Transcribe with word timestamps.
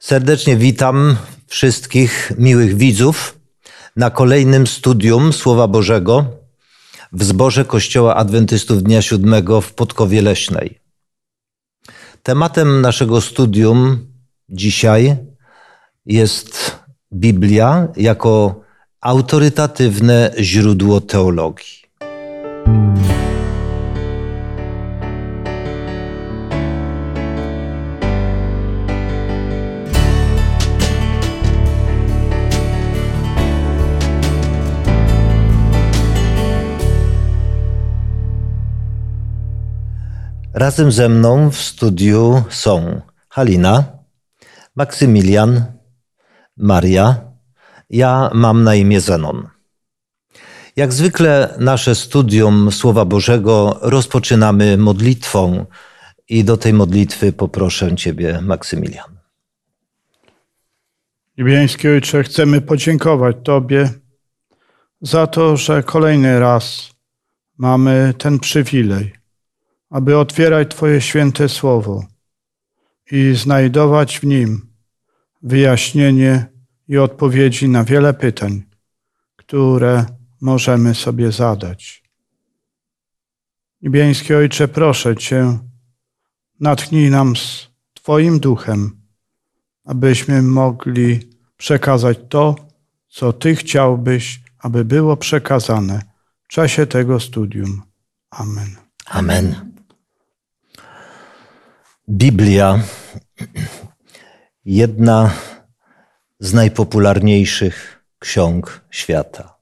Serdecznie 0.00 0.56
witam 0.56 1.16
wszystkich 1.46 2.32
miłych 2.38 2.76
widzów 2.76 3.38
na 3.96 4.10
kolejnym 4.10 4.66
studium 4.66 5.32
Słowa 5.32 5.68
Bożego 5.68 6.24
w 7.12 7.24
zborze 7.24 7.64
Kościoła 7.64 8.16
Adwentystów 8.16 8.82
Dnia 8.82 9.02
Siódmego 9.02 9.60
w 9.60 9.74
Podkowie 9.74 10.22
Leśnej. 10.22 10.78
Tematem 12.22 12.80
naszego 12.80 13.20
studium 13.20 14.06
dzisiaj 14.48 15.16
jest 16.06 16.76
Biblia 17.12 17.88
jako 17.96 18.60
autorytatywne 19.00 20.34
źródło 20.38 21.00
teologii. 21.00 21.78
Razem 40.58 40.92
ze 40.92 41.08
mną 41.08 41.50
w 41.50 41.56
studiu 41.56 42.42
są 42.50 43.00
Halina, 43.28 43.84
Maksymilian, 44.76 45.64
Maria, 46.56 47.14
ja 47.90 48.30
mam 48.34 48.64
na 48.64 48.74
imię 48.74 49.00
Zenon. 49.00 49.48
Jak 50.76 50.92
zwykle 50.92 51.54
nasze 51.58 51.94
studium 51.94 52.72
Słowa 52.72 53.04
Bożego 53.04 53.78
rozpoczynamy 53.82 54.76
modlitwą 54.76 55.66
i 56.28 56.44
do 56.44 56.56
tej 56.56 56.72
modlitwy 56.72 57.32
poproszę 57.32 57.96
Ciebie, 57.96 58.40
Maksymilian. 58.42 59.18
Niebiański 61.38 61.88
Ojcze, 61.88 62.22
chcemy 62.22 62.60
podziękować 62.60 63.36
Tobie 63.44 63.90
za 65.00 65.26
to, 65.26 65.56
że 65.56 65.82
kolejny 65.82 66.40
raz 66.40 66.90
mamy 67.58 68.14
ten 68.18 68.38
przywilej, 68.38 69.17
aby 69.90 70.18
otwierać 70.18 70.70
Twoje 70.70 71.00
święte 71.00 71.48
słowo 71.48 72.04
i 73.10 73.34
znajdować 73.34 74.18
w 74.18 74.24
nim 74.24 74.68
wyjaśnienie 75.42 76.46
i 76.88 76.98
odpowiedzi 76.98 77.68
na 77.68 77.84
wiele 77.84 78.14
pytań, 78.14 78.62
które 79.36 80.04
możemy 80.40 80.94
sobie 80.94 81.32
zadać. 81.32 82.02
Niebiański 83.82 84.34
Ojcze, 84.34 84.68
proszę 84.68 85.16
Cię, 85.16 85.58
natchnij 86.60 87.10
nam 87.10 87.36
z 87.36 87.68
Twoim 87.94 88.40
duchem, 88.40 89.00
abyśmy 89.84 90.42
mogli 90.42 91.20
przekazać 91.56 92.18
to, 92.28 92.56
co 93.08 93.32
Ty 93.32 93.56
chciałbyś, 93.56 94.40
aby 94.58 94.84
było 94.84 95.16
przekazane 95.16 96.02
w 96.42 96.48
czasie 96.48 96.86
tego 96.86 97.20
studium. 97.20 97.82
Amen. 98.30 98.76
Amen. 99.06 99.77
Biblia, 102.10 102.80
jedna 104.64 105.30
z 106.40 106.52
najpopularniejszych 106.54 108.04
ksiąg 108.18 108.84
świata. 108.90 109.58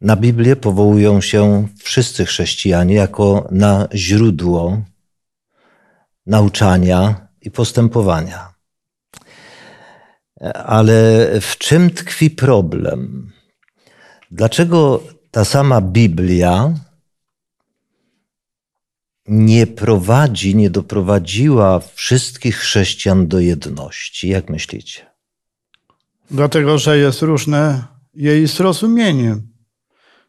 Na 0.00 0.16
Biblię 0.16 0.56
powołują 0.56 1.20
się 1.20 1.68
wszyscy 1.78 2.24
chrześcijanie 2.24 2.94
jako 2.94 3.48
na 3.50 3.88
źródło 3.94 4.82
nauczania 6.26 7.28
i 7.42 7.50
postępowania. 7.50 8.54
Ale 10.54 11.28
w 11.40 11.58
czym 11.58 11.90
tkwi 11.90 12.30
problem? 12.30 13.32
Dlaczego 14.30 15.02
ta 15.30 15.44
sama 15.44 15.80
Biblia 15.80 16.74
nie 19.28 19.66
prowadzi, 19.66 20.56
nie 20.56 20.70
doprowadziła 20.70 21.80
wszystkich 21.94 22.56
chrześcijan 22.56 23.28
do 23.28 23.40
jedności. 23.40 24.28
Jak 24.28 24.50
myślicie? 24.50 25.06
Dlatego, 26.30 26.78
że 26.78 26.98
jest 26.98 27.22
różne 27.22 27.84
jej 28.14 28.46
zrozumienie 28.46 29.36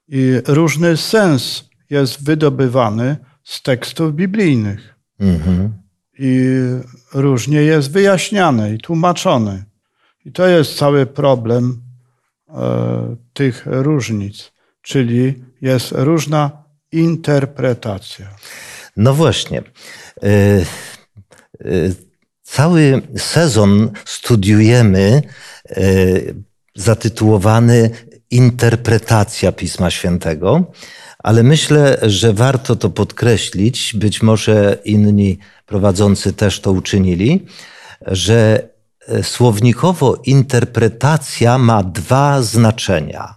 i 0.07 0.33
różny 0.47 0.97
sens 0.97 1.69
jest 1.89 2.23
wydobywany 2.23 3.17
z 3.43 3.61
tekstów 3.61 4.15
biblijnych. 4.15 4.95
Mhm. 5.19 5.73
I 6.19 6.45
różnie 7.13 7.61
jest 7.61 7.91
wyjaśniany 7.91 8.75
i 8.75 8.77
tłumaczony. 8.77 9.63
I 10.25 10.31
to 10.31 10.47
jest 10.47 10.77
cały 10.77 11.05
problem 11.05 11.81
e, 12.49 13.15
tych 13.33 13.63
różnic, 13.65 14.51
czyli 14.81 15.43
jest 15.61 15.91
różna 15.91 16.63
interpretacja. 16.91 18.27
No 18.97 19.13
właśnie. 19.13 19.63
E, 20.23 20.27
e, 20.29 20.65
cały 22.43 23.01
sezon 23.17 23.91
studiujemy 24.05 25.21
e, 25.69 25.83
zatytułowany 26.75 27.89
Interpretacja 28.31 29.51
Pisma 29.51 29.91
Świętego, 29.91 30.71
ale 31.19 31.43
myślę, 31.43 31.97
że 32.01 32.33
warto 32.33 32.75
to 32.75 32.89
podkreślić, 32.89 33.93
być 33.95 34.21
może 34.21 34.77
inni 34.85 35.37
prowadzący 35.65 36.33
też 36.33 36.59
to 36.59 36.71
uczynili, 36.71 37.45
że 38.07 38.69
słownikowo 39.21 40.21
interpretacja 40.25 41.57
ma 41.57 41.83
dwa 41.83 42.41
znaczenia. 42.41 43.35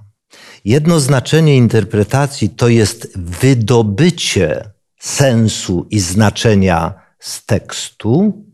Jedno 0.64 1.00
znaczenie 1.00 1.56
interpretacji 1.56 2.48
to 2.50 2.68
jest 2.68 3.18
wydobycie 3.18 4.75
sensu 5.06 5.86
i 5.90 6.00
znaczenia 6.00 6.94
z 7.20 7.44
tekstu, 7.44 8.44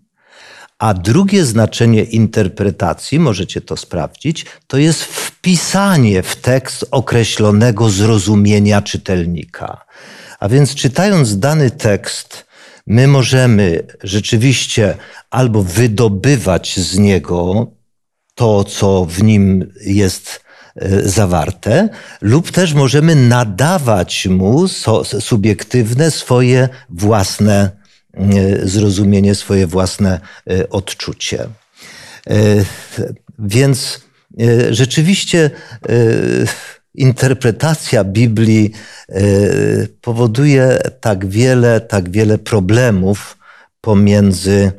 a 0.79 0.95
drugie 0.95 1.45
znaczenie 1.45 2.03
interpretacji, 2.03 3.19
możecie 3.19 3.61
to 3.61 3.77
sprawdzić, 3.77 4.47
to 4.67 4.79
jest 4.79 5.05
wpisanie 5.05 6.23
w 6.23 6.37
tekst 6.37 6.85
określonego 6.91 7.91
zrozumienia 7.91 8.83
czytelnika. 8.83 9.85
A 10.41 10.49
więc 10.49 10.75
czytając 10.75 11.39
dany 11.39 11.71
tekst, 11.71 12.47
my 12.87 13.09
możemy 13.09 13.87
rzeczywiście 14.03 14.97
albo 15.31 15.63
wydobywać 15.63 16.79
z 16.81 16.99
niego 16.99 17.67
to, 18.35 18.65
co 18.65 19.05
w 19.05 19.23
nim 19.23 19.73
jest 19.85 20.45
zawarte, 21.05 21.89
lub 22.21 22.51
też 22.51 22.75
możemy 22.75 23.15
nadawać 23.15 24.27
mu 24.27 24.69
subiektywne 25.21 26.11
swoje 26.11 26.69
własne 26.89 27.71
e, 28.15 28.69
zrozumienie, 28.69 29.35
swoje 29.35 29.67
własne 29.67 30.21
e, 30.51 30.69
odczucie. 30.71 31.47
Więc 33.39 34.01
rzeczywiście 34.71 35.51
interpretacja 36.95 38.05
Biblii 38.05 38.73
powoduje 40.01 40.79
tak 41.01 41.27
wiele, 41.27 41.81
tak 41.81 42.11
wiele 42.11 42.39
problemów 42.39 43.39
pomiędzy 43.81 44.73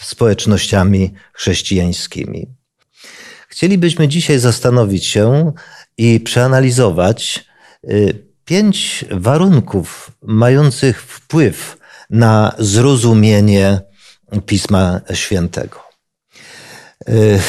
społecznościami 0.00 1.14
chrześcijańskimi. 1.32 2.55
Chcielibyśmy 3.56 4.08
dzisiaj 4.08 4.38
zastanowić 4.38 5.06
się 5.06 5.52
i 5.98 6.20
przeanalizować 6.20 7.44
y, 7.84 8.24
pięć 8.44 9.04
warunków 9.10 10.10
mających 10.22 11.02
wpływ 11.02 11.76
na 12.10 12.54
zrozumienie 12.58 13.80
Pisma 14.46 15.00
Świętego. 15.12 15.80
Y, 17.08 17.40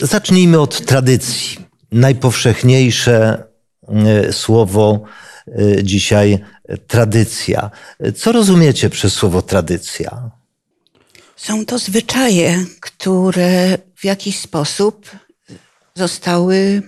zacznijmy 0.00 0.60
od 0.60 0.86
tradycji. 0.86 1.58
Najpowszechniejsze 1.92 3.44
y, 4.28 4.32
słowo 4.32 5.04
dzisiaj 5.82 6.38
tradycja. 6.86 7.70
Co 8.16 8.32
rozumiecie 8.32 8.90
przez 8.90 9.12
słowo 9.12 9.42
tradycja? 9.42 10.41
Są 11.42 11.66
to 11.66 11.78
zwyczaje, 11.78 12.64
które 12.80 13.78
w 13.96 14.04
jakiś 14.04 14.38
sposób 14.38 15.10
zostały 15.94 16.82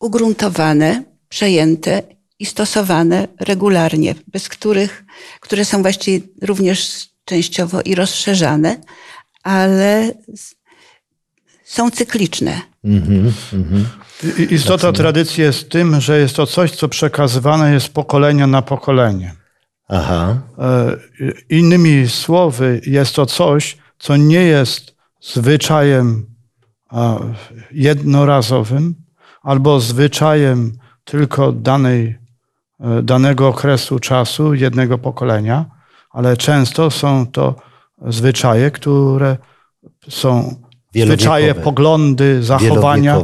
ugruntowane, 0.00 1.04
przejęte 1.28 2.02
i 2.38 2.46
stosowane 2.46 3.28
regularnie, 3.40 4.14
bez 4.32 4.48
których, 4.48 5.04
które 5.40 5.64
są 5.64 5.82
właściwie 5.82 6.26
również 6.42 7.08
częściowo 7.24 7.80
i 7.82 7.94
rozszerzane, 7.94 8.76
ale 9.42 10.14
są 11.64 11.90
cykliczne. 11.90 12.60
Mm-hmm, 12.84 13.30
mm-hmm. 13.52 14.52
Istota 14.52 14.92
tradycji 14.92 15.42
jest 15.42 15.70
tym, 15.70 16.00
że 16.00 16.18
jest 16.18 16.36
to 16.36 16.46
coś, 16.46 16.70
co 16.70 16.88
przekazywane 16.88 17.72
jest 17.72 17.86
z 17.86 17.88
pokolenia 17.88 18.46
na 18.46 18.62
pokolenie. 18.62 19.34
Aha. 19.88 20.40
E, 20.58 20.96
Innymi 21.50 22.08
słowy, 22.08 22.80
jest 22.86 23.14
to 23.14 23.26
coś, 23.26 23.83
co 24.04 24.16
nie 24.16 24.42
jest 24.42 24.94
zwyczajem 25.20 26.26
jednorazowym 27.70 28.94
albo 29.42 29.80
zwyczajem 29.80 30.72
tylko 31.04 31.52
danej, 31.52 32.18
e, 32.80 33.02
danego 33.02 33.48
okresu 33.48 33.98
czasu, 33.98 34.54
jednego 34.54 34.98
pokolenia, 34.98 35.64
ale 36.10 36.36
często 36.36 36.90
są 36.90 37.26
to 37.26 37.54
zwyczaje, 38.06 38.70
które 38.70 39.36
są 40.08 40.54
zwyczaje, 41.16 41.54
poglądy, 41.64 42.42
zachowania 42.42 43.14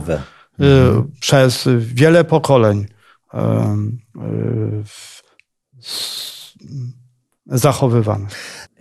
y, 0.60 1.20
przez 1.20 1.68
wiele 1.78 2.24
pokoleń 2.24 2.86
s- 5.78 6.52
zachowywane. 7.46 8.26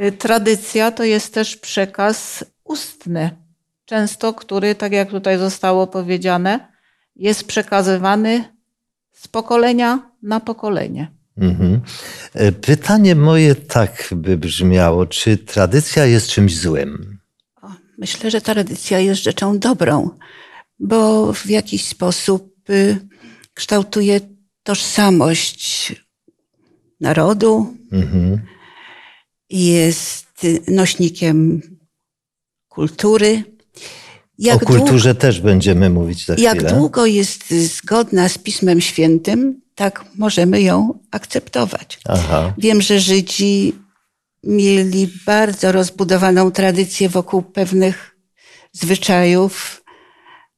Y, 0.03 0.11
Tradycja 0.11 0.91
to 0.91 1.03
jest 1.03 1.33
też 1.33 1.57
przekaz 1.57 2.45
ustny, 2.63 3.31
często 3.85 4.33
który, 4.33 4.75
tak 4.75 4.91
jak 4.91 5.09
tutaj 5.09 5.37
zostało 5.37 5.87
powiedziane, 5.87 6.71
jest 7.15 7.47
przekazywany 7.47 8.43
z 9.13 9.27
pokolenia 9.27 10.11
na 10.23 10.39
pokolenie. 10.39 11.11
Mhm. 11.37 11.81
E, 12.33 12.51
Pytanie 12.51 13.15
moje 13.15 13.55
tak 13.55 14.09
by 14.15 14.37
brzmiało, 14.37 15.05
czy 15.05 15.37
tradycja 15.37 16.05
jest 16.05 16.29
czymś 16.29 16.57
złym? 16.57 17.19
Myślę, 17.97 18.31
że 18.31 18.41
tradycja 18.41 18.99
jest 18.99 19.23
rzeczą 19.23 19.59
dobrą, 19.59 20.09
bo 20.79 21.33
w 21.33 21.45
jakiś 21.45 21.85
sposób 21.85 22.69
y, 22.69 22.97
kształtuje 23.53 24.19
tożsamość 24.63 25.95
narodu, 27.01 27.73
Mhm. 27.91 28.41
Jest 29.49 30.47
nośnikiem 30.67 31.61
kultury. 32.67 33.43
Jak 34.37 34.63
o 34.63 34.65
kulturze 34.65 35.15
też 35.15 35.41
będziemy 35.41 35.89
mówić 35.89 36.25
za 36.25 36.35
Jak 36.37 36.57
chwilę. 36.57 36.73
długo 36.73 37.05
jest 37.05 37.53
zgodna 37.53 38.29
z 38.29 38.37
Pismem 38.37 38.81
Świętym, 38.81 39.61
tak 39.75 40.05
możemy 40.15 40.61
ją 40.61 40.99
akceptować. 41.11 41.99
Aha. 42.05 42.53
Wiem, 42.57 42.81
że 42.81 42.99
Żydzi 42.99 43.73
mieli 44.43 45.09
bardzo 45.25 45.71
rozbudowaną 45.71 46.51
tradycję 46.51 47.09
wokół 47.09 47.41
pewnych 47.41 48.15
zwyczajów, 48.71 49.83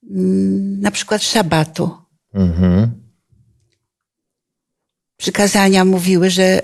mm, 0.10 0.82
na 0.82 0.92
przykład 0.92 1.24
szabatu. 1.24 1.90
Mhm. 2.34 2.92
Przykazania 5.18 5.86
mówiły, 5.86 6.30
że 6.30 6.62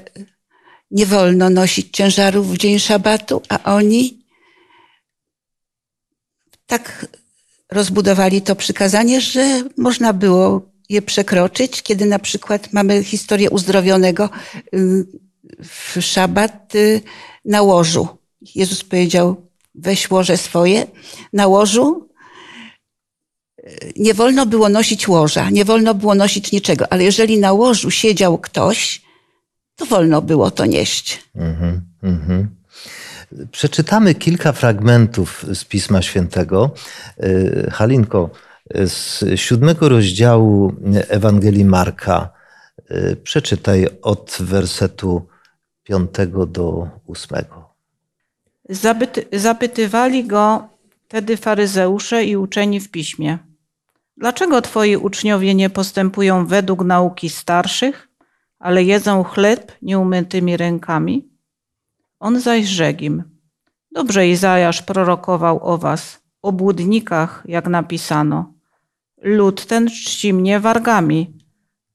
nie 0.92 1.06
wolno 1.06 1.50
nosić 1.50 1.88
ciężarów 1.92 2.54
w 2.54 2.57
dzień 2.57 2.80
szabatu, 2.80 3.42
a 3.50 3.75
oni 3.75 4.18
tak 6.66 7.07
rozbudowali 7.72 8.42
to 8.42 8.56
przykazanie, 8.56 9.22
że 9.22 9.63
można 9.78 10.13
było 10.13 10.62
je 10.89 11.01
przekroczyć, 11.01 11.81
kiedy 11.81 12.06
na 12.06 12.19
przykład 12.19 12.74
mamy 12.74 13.04
historię 13.04 13.50
uzdrowionego 13.50 14.30
y, 14.74 15.06
w 15.63 16.01
szabat 16.01 16.75
y, 16.75 17.01
na 17.45 17.62
łożu. 17.62 18.07
Jezus 18.56 18.83
powiedział, 18.83 19.48
weź 19.75 20.12
łoże 20.12 20.38
swoje 20.38 20.88
na 21.33 21.48
łożu. 21.48 22.10
Nie 23.95 24.13
wolno 24.13 24.45
było 24.45 24.69
nosić 24.69 25.07
łoża, 25.07 25.50
nie 25.50 25.66
wolno 25.66 25.94
było 25.94 26.16
nosić 26.16 26.51
niczego, 26.51 26.92
ale 26.94 27.04
jeżeli 27.04 27.38
na 27.38 27.54
łożu 27.54 27.92
siedział 27.92 28.38
ktoś, 28.38 29.06
to 29.78 29.86
wolno 29.86 30.22
było 30.22 30.52
to 30.52 30.66
nieść. 30.66 31.30
Mhm. 31.36 31.82
Mhm. 32.04 32.56
Przeczytamy 33.52 34.16
kilka 34.16 34.52
fragmentów 34.52 35.46
z 35.54 35.66
Pisma 35.66 36.02
Świętego. 36.02 36.72
E, 37.20 37.72
Halinko, 37.72 38.30
z 38.76 39.24
siódmego 39.40 39.90
rozdziału 39.90 40.74
Ewangelii 41.08 41.66
Marka 41.66 42.30
e, 42.90 43.16
przeczytaj 43.16 43.88
od 44.02 44.38
wersetu 44.40 45.28
piątego 45.84 46.46
do 46.46 46.90
ósmego. 47.06 47.70
Zabyty, 48.70 49.26
zapytywali 49.34 50.26
go 50.26 50.70
wtedy 51.08 51.38
faryzeusze 51.38 52.26
i 52.26 52.38
uczeni 52.38 52.80
w 52.80 52.92
piśmie. 52.92 53.38
Dlaczego 54.18 54.62
twoi 54.62 54.98
uczniowie 54.98 55.56
nie 55.56 55.70
postępują 55.70 56.46
według 56.46 56.84
nauki 56.84 57.30
starszych, 57.30 58.06
ale 58.59 58.83
jedzą 58.83 59.24
chleb 59.24 59.71
nieumytymi 59.81 60.57
rękami? 60.57 61.30
On 62.19 62.39
zaś 62.39 62.65
rzekł 62.65 63.04
im, 63.04 63.24
dobrze 63.92 64.27
Izajasz 64.27 64.81
prorokował 64.81 65.59
o 65.63 65.77
was, 65.77 66.19
o 66.42 66.51
błudnikach, 66.51 67.44
jak 67.45 67.68
napisano. 67.68 68.54
Lud 69.21 69.65
ten 69.65 69.88
czci 69.88 70.33
mnie 70.33 70.59
wargami, 70.59 71.33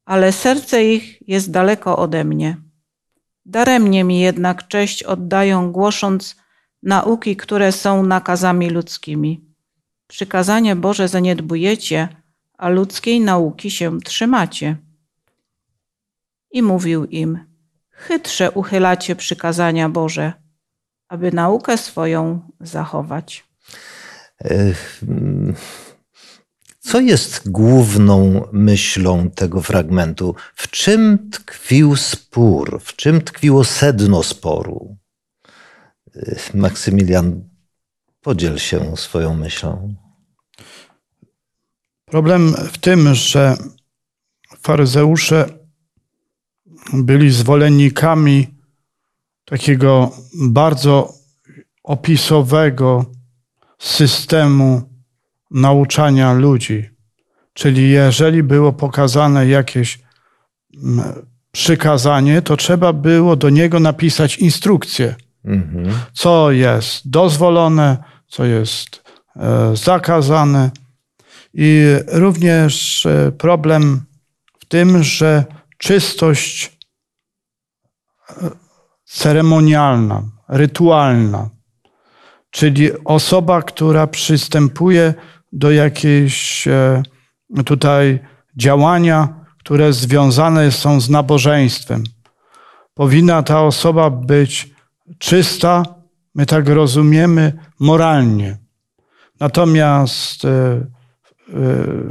ale 0.05 0.33
serce 0.33 0.85
ich 0.85 1.29
jest 1.29 1.51
daleko 1.51 1.99
ode 1.99 2.25
mnie. 2.25 2.57
Daremnie 3.47 4.05
mi 4.05 4.21
jednak 4.21 4.69
cześć 4.69 5.03
oddają, 5.03 5.73
głosząc 5.73 6.37
nauki, 6.83 7.37
które 7.37 7.73
są 7.73 8.03
nakazami 8.03 8.71
ludzkimi. 8.71 9.45
Przykazanie 10.07 10.77
Boże 10.77 11.09
zaniedbujecie, 11.09 12.09
a 12.59 12.69
ludzkiej 12.69 13.21
nauki 13.21 13.71
się 13.71 14.01
trzymacie. 14.01 14.77
I 16.53 16.63
mówił 16.63 17.05
im, 17.05 17.39
chytrze 17.91 18.51
uchylacie 18.51 19.17
przykazania 19.17 19.89
Boże, 19.89 20.33
aby 21.09 21.33
naukę 21.33 21.79
swoją 21.79 22.51
zachować. 22.61 23.45
Mm, 25.03 25.55
Co 26.81 27.01
jest 27.01 27.51
główną 27.51 28.49
myślą 28.53 29.31
tego 29.31 29.63
fragmentu? 29.63 30.35
W 30.55 30.71
czym 30.71 31.31
tkwił 31.31 31.97
spór? 31.97 32.81
W 32.81 32.97
czym 32.97 33.21
tkwiło 33.21 33.65
sedno 33.65 34.23
sporu? 34.23 34.97
Maksymilian, 36.55 37.49
podziel 38.21 38.59
się 38.59 38.97
swoją 38.97 39.35
myślą. 39.35 39.95
Problem 42.05 42.55
w 42.73 42.79
tym, 42.79 43.15
że 43.15 43.57
faryzeusze 44.59 45.62
byli 46.93 47.31
zwolennikami 47.31 48.47
takiego 49.45 50.11
bardzo 50.35 51.15
opisowego 51.85 53.05
systemu 53.79 54.83
nauczania 55.51 56.33
ludzi. 56.33 56.91
Czyli 57.53 57.91
jeżeli 57.91 58.43
było 58.43 58.73
pokazane 58.73 59.47
jakieś 59.49 60.01
mm, 60.85 61.27
przykazanie, 61.53 62.43
to 62.43 62.57
trzeba 62.57 62.93
było 62.93 63.37
do 63.37 63.51
niego 63.51 63.81
napisać 63.81 64.37
instrukcję 64.37 65.15
Mhm. 65.45 65.95
co 66.13 66.51
jest 66.51 67.11
dozwolone, 67.11 67.97
co 68.29 68.45
jest 68.45 69.03
e, 69.37 69.77
zakazane. 69.77 70.71
I 71.55 71.85
również 72.13 73.07
e, 73.07 73.33
problem 73.39 74.01
w 74.61 74.65
tym, 74.65 75.03
że 75.03 75.45
czystość 75.83 76.79
e, 78.31 78.51
ceremonialna, 79.05 80.23
rytualna, 80.49 81.51
czyli 82.51 82.91
osoba, 83.05 83.63
która 83.63 84.07
przystępuje 84.07 85.15
do 85.53 85.71
jakiejś 85.71 86.69
e, 86.69 87.03
tutaj 87.65 88.19
działania, 88.57 89.29
które 89.59 89.93
związane 89.93 90.73
są 90.73 91.01
z 91.01 91.11
nabożeństwem. 91.11 92.05
Powinna 92.95 93.43
ta 93.43 93.63
osoba 93.63 94.11
być 94.11 94.71
czysta, 95.19 95.83
my 96.35 96.47
tak 96.47 96.69
rozumiemy, 96.69 97.53
moralnie. 97.79 98.59
Natomiast 99.41 100.45
e, 100.45 100.49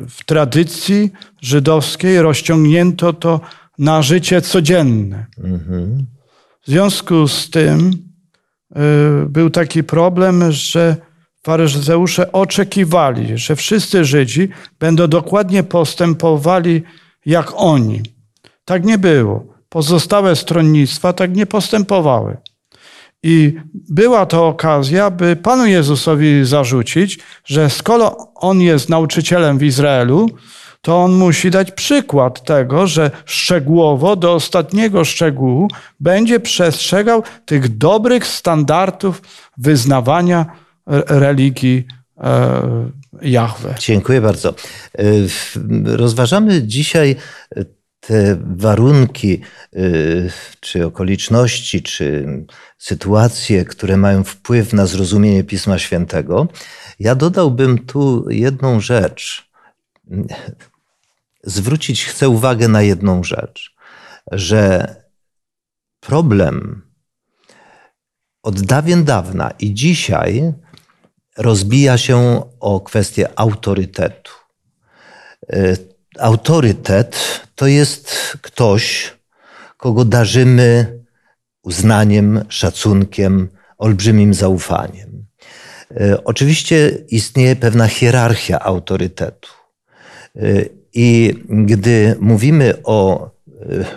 w 0.07 0.25
tradycji 0.25 1.11
żydowskiej 1.41 2.21
rozciągnięto 2.21 3.13
to 3.13 3.41
na 3.81 4.01
życie 4.01 4.41
codzienne. 4.41 5.25
Mhm. 5.43 6.05
W 6.61 6.67
związku 6.67 7.27
z 7.27 7.49
tym 7.49 7.91
e, 8.75 8.81
był 9.29 9.49
taki 9.49 9.83
problem, 9.83 10.51
że 10.51 10.95
faryzeusze 11.43 12.31
oczekiwali, 12.31 13.37
że 13.37 13.55
wszyscy 13.55 14.05
Żydzi 14.05 14.49
będą 14.79 15.07
dokładnie 15.07 15.63
postępowali 15.63 16.83
jak 17.25 17.51
oni. 17.55 18.01
Tak 18.65 18.85
nie 18.85 18.97
było. 18.97 19.45
Pozostałe 19.69 20.35
stronnictwa 20.35 21.13
tak 21.13 21.35
nie 21.35 21.45
postępowały. 21.45 22.37
I 23.23 23.53
była 23.73 24.25
to 24.25 24.47
okazja, 24.47 25.09
by 25.11 25.35
Panu 25.35 25.65
Jezusowi 25.65 26.45
zarzucić, 26.45 27.19
że 27.45 27.69
skoro 27.69 28.31
On 28.35 28.61
jest 28.61 28.89
nauczycielem 28.89 29.57
w 29.57 29.63
Izraelu, 29.63 30.29
to 30.81 31.03
on 31.03 31.11
musi 31.11 31.51
dać 31.51 31.71
przykład 31.71 32.45
tego, 32.45 32.87
że 32.87 33.11
szczegółowo 33.25 34.15
do 34.15 34.33
ostatniego 34.33 35.05
szczegółu 35.05 35.67
będzie 35.99 36.39
przestrzegał 36.39 37.23
tych 37.45 37.77
dobrych 37.77 38.27
standardów 38.27 39.21
wyznawania 39.57 40.45
religii 41.07 41.87
e, 42.17 42.61
Jahwe. 43.21 43.75
Dziękuję 43.79 44.21
bardzo. 44.21 44.53
E, 44.97 45.03
rozważamy 45.85 46.63
dzisiaj 46.63 47.15
te 47.99 48.37
warunki, 48.55 49.41
e, 49.73 49.79
czy 50.59 50.85
okoliczności, 50.85 51.83
czy 51.83 52.27
sytuacje, 52.77 53.65
które 53.65 53.97
mają 53.97 54.23
wpływ 54.23 54.73
na 54.73 54.85
zrozumienie 54.85 55.43
Pisma 55.43 55.79
Świętego. 55.79 56.47
Ja 56.99 57.15
dodałbym 57.15 57.85
tu 57.85 58.29
jedną 58.29 58.79
rzecz. 58.79 59.51
Zwrócić 61.43 62.05
chcę 62.05 62.29
uwagę 62.29 62.67
na 62.67 62.81
jedną 62.81 63.23
rzecz, 63.23 63.75
że 64.31 64.95
problem 65.99 66.81
od 68.43 68.61
dawien 68.61 69.03
dawna 69.03 69.51
i 69.59 69.73
dzisiaj 69.73 70.53
rozbija 71.37 71.97
się 71.97 72.41
o 72.59 72.81
kwestię 72.81 73.29
autorytetu. 73.35 74.31
E, 75.53 75.77
autorytet 76.19 77.41
to 77.55 77.67
jest 77.67 78.37
ktoś, 78.41 79.13
kogo 79.77 80.05
darzymy 80.05 80.99
uznaniem, 81.63 82.45
szacunkiem, 82.49 83.49
olbrzymim 83.77 84.33
zaufaniem. 84.33 85.25
E, 85.91 86.23
oczywiście 86.23 86.89
istnieje 87.07 87.55
pewna 87.55 87.87
hierarchia 87.87 88.59
autorytetu. 88.59 89.49
E, 90.95 90.99
I 90.99 91.33
gdy 91.49 92.15
mówimy 92.19 92.73
o 92.83 93.29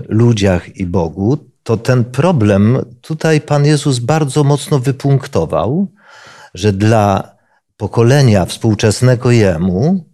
ludziach 0.08 0.76
i 0.76 0.86
Bogu, 0.86 1.38
to 1.62 1.76
ten 1.76 2.04
problem 2.04 2.78
tutaj 3.00 3.40
Pan 3.40 3.66
Jezus 3.66 3.98
bardzo 3.98 4.44
mocno 4.44 4.78
wypunktował, 4.78 5.86
że 6.54 6.72
dla 6.72 7.36
pokolenia 7.76 8.44
współczesnego 8.44 9.30
Jemu 9.30 10.04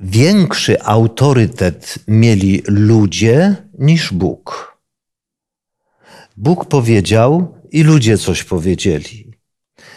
większy 0.00 0.82
autorytet 0.82 1.98
mieli 2.08 2.62
ludzie 2.66 3.56
niż 3.78 4.12
Bóg. 4.12 4.78
Bóg 6.36 6.64
powiedział 6.64 7.54
i 7.70 7.82
ludzie 7.82 8.18
coś 8.18 8.44
powiedzieli. 8.44 9.32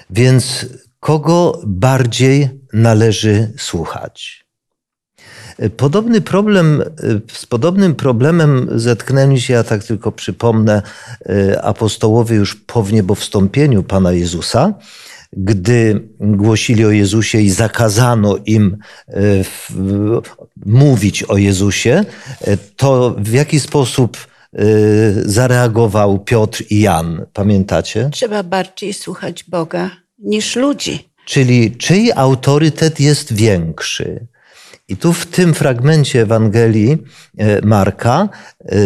Więc 0.09 0.65
kogo 0.99 1.61
bardziej 1.65 2.49
należy 2.73 3.53
słuchać? 3.57 4.45
Podobny 5.77 6.21
problem, 6.21 6.83
z 7.33 7.45
podobnym 7.45 7.95
problemem 7.95 8.69
zetknęli 8.75 9.41
się, 9.41 9.53
ja 9.53 9.63
tak 9.63 9.83
tylko 9.83 10.11
przypomnę, 10.11 10.81
apostołowie 11.61 12.35
już 12.35 12.55
po 12.55 12.83
wniebowstąpieniu 12.83 13.83
Pana 13.83 14.11
Jezusa, 14.11 14.73
gdy 15.33 16.07
głosili 16.19 16.85
o 16.85 16.91
Jezusie 16.91 17.39
i 17.39 17.49
zakazano 17.49 18.37
im 18.45 18.77
e, 19.07 19.13
mówić 20.65 21.23
o 21.23 21.37
Jezusie, 21.37 22.05
to 22.75 23.15
w 23.17 23.33
jaki 23.33 23.59
sposób 23.59 24.17
zareagował 25.25 26.19
Piotr 26.19 26.63
i 26.69 26.79
Jan? 26.79 27.25
Pamiętacie? 27.33 28.09
Trzeba 28.13 28.43
bardziej 28.43 28.93
słuchać 28.93 29.43
Boga 29.43 29.89
niż 30.19 30.55
ludzi. 30.55 31.11
Czyli 31.25 31.71
czyj 31.77 32.11
autorytet 32.15 32.99
jest 32.99 33.33
większy? 33.33 34.27
I 34.91 34.97
tu 34.97 35.13
w 35.13 35.25
tym 35.25 35.53
fragmencie 35.53 36.21
Ewangelii 36.21 36.97
Marka 37.63 38.29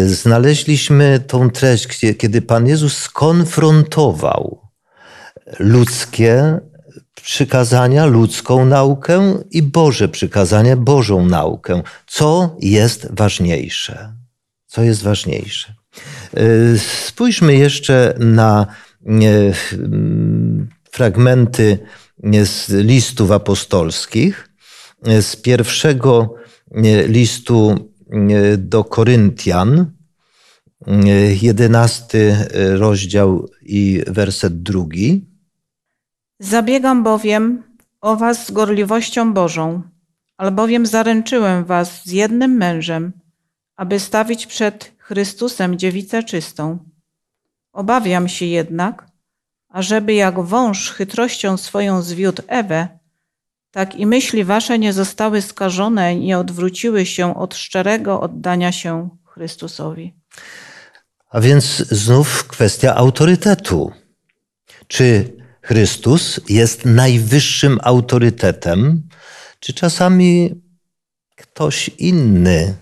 znaleźliśmy 0.07 1.19
tą 1.27 1.49
treść, 1.49 1.87
kiedy 2.17 2.41
Pan 2.41 2.67
Jezus 2.67 2.97
skonfrontował 2.97 4.61
ludzkie 5.59 6.59
przykazania, 7.15 8.05
ludzką 8.05 8.65
naukę 8.65 9.43
i 9.51 9.61
Boże 9.61 10.09
przykazania, 10.09 10.75
Bożą 10.75 11.25
naukę. 11.25 11.81
Co 12.07 12.55
jest 12.59 13.07
ważniejsze? 13.11 14.13
Co 14.67 14.83
jest 14.83 15.03
ważniejsze? 15.03 15.73
E, 16.33 16.43
spójrzmy 17.07 17.55
jeszcze 17.55 18.13
na 18.19 18.67
e, 19.05 19.11
fragmenty 20.91 21.79
z 22.43 22.69
listów 22.69 23.31
apostolskich. 23.31 24.54
Z 25.21 25.35
pierwszego 25.35 26.35
e, 26.71 27.07
listu 27.07 27.89
do 28.57 28.83
Koryntian, 28.83 29.91
jedenasty 31.41 32.35
rozdział 32.77 33.49
i 33.61 34.01
werset 34.07 34.63
drugi. 34.63 35.25
Zabiegam 36.39 37.03
bowiem 37.03 37.63
o 38.01 38.15
was 38.15 38.45
z 38.45 38.51
gorliwością 38.51 39.33
Bożą, 39.33 39.81
albowiem 40.37 40.85
zaręczyłem 40.85 41.65
was 41.65 42.01
z 42.03 42.11
jednym 42.11 42.51
mężem, 42.51 43.13
aby 43.75 43.99
stawić 43.99 44.47
przed 44.47 44.91
Chrystusem 44.97 45.77
dziewicę 45.77 46.23
czystą. 46.23 46.79
Obawiam 47.73 48.27
się 48.27 48.45
jednak, 48.45 49.07
ażeby 49.69 50.13
jak 50.13 50.39
wąż 50.39 50.91
chytrością 50.91 51.57
swoją 51.57 52.01
zwiódł 52.01 52.43
Ewę, 52.47 52.99
tak 53.75 53.95
i 53.95 54.05
myśli 54.05 54.43
wasze 54.43 54.79
nie 54.79 54.93
zostały 54.93 55.41
skażone, 55.41 56.15
nie 56.15 56.37
odwróciły 56.37 57.05
się 57.05 57.35
od 57.35 57.55
szczerego 57.55 58.21
oddania 58.21 58.71
się 58.71 59.09
Chrystusowi. 59.25 60.13
A 61.29 61.41
więc 61.41 61.65
znów 61.77 62.47
kwestia 62.47 62.95
autorytetu. 62.95 63.91
Czy 64.87 65.33
Chrystus 65.61 66.39
jest 66.49 66.85
najwyższym 66.85 67.79
autorytetem, 67.83 69.07
czy 69.59 69.73
czasami 69.73 70.61
ktoś 71.35 71.89
inny 71.89 72.75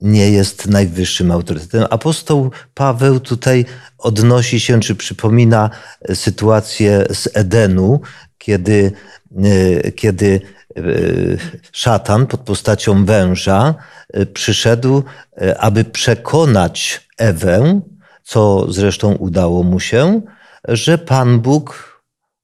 nie 0.00 0.30
jest 0.30 0.66
najwyższym 0.66 1.30
autorytetem. 1.30 1.86
Apostoł 1.90 2.50
Paweł 2.74 3.20
tutaj 3.20 3.64
odnosi 3.98 4.60
się, 4.60 4.80
czy 4.80 4.94
przypomina 4.94 5.70
sytuację 6.14 7.06
z 7.10 7.28
Edenu, 7.34 8.00
kiedy, 8.38 8.92
e, 9.84 9.92
kiedy 9.92 10.40
e, 10.76 10.82
szatan 11.72 12.26
pod 12.26 12.40
postacią 12.40 13.04
węża 13.04 13.74
e, 14.12 14.26
przyszedł, 14.26 15.02
aby 15.58 15.84
przekonać 15.84 17.08
Ewę, 17.18 17.80
co 18.22 18.72
zresztą 18.72 19.12
udało 19.14 19.62
mu 19.62 19.80
się, 19.80 20.20
że 20.68 20.98
Pan 20.98 21.40
Bóg 21.40 21.98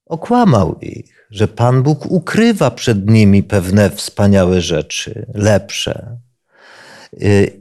okłamał 0.05 0.79
ich, 0.81 1.25
że 1.31 1.47
Pan 1.47 1.83
Bóg 1.83 2.05
ukrywa 2.05 2.71
przed 2.71 3.09
nimi 3.09 3.43
pewne 3.43 3.89
wspaniałe 3.89 4.61
rzeczy, 4.61 5.25
lepsze. 5.33 6.17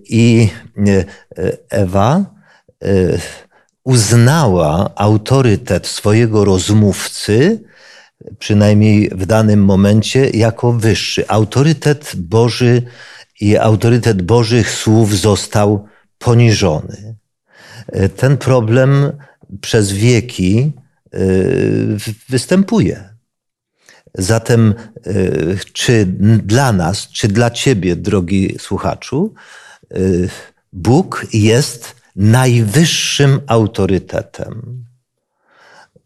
I 0.04 0.48
Ewa 1.70 2.24
uznała 3.84 4.90
autorytet 4.94 5.86
swojego 5.86 6.44
rozmówcy, 6.44 7.64
przynajmniej 8.38 9.08
w 9.08 9.26
danym 9.26 9.64
momencie, 9.64 10.30
jako 10.30 10.72
wyższy. 10.72 11.28
Autorytet 11.28 12.12
Boży 12.16 12.82
i 13.40 13.56
autorytet 13.56 14.22
Bożych 14.22 14.70
słów 14.70 15.18
został 15.18 15.86
poniżony. 16.18 17.16
Ten 18.16 18.36
problem 18.36 19.12
przez 19.60 19.92
wieki 19.92 20.72
Y, 21.14 21.96
występuje. 22.28 23.14
Zatem, 24.14 24.74
y, 25.06 25.58
czy 25.72 26.06
dla 26.44 26.72
nas, 26.72 27.08
czy 27.08 27.28
dla 27.28 27.50
Ciebie, 27.50 27.96
drogi 27.96 28.56
słuchaczu, 28.58 29.34
Bóg 30.72 31.26
jest 31.32 31.94
najwyższym 32.16 33.40
autorytetem, 33.46 34.83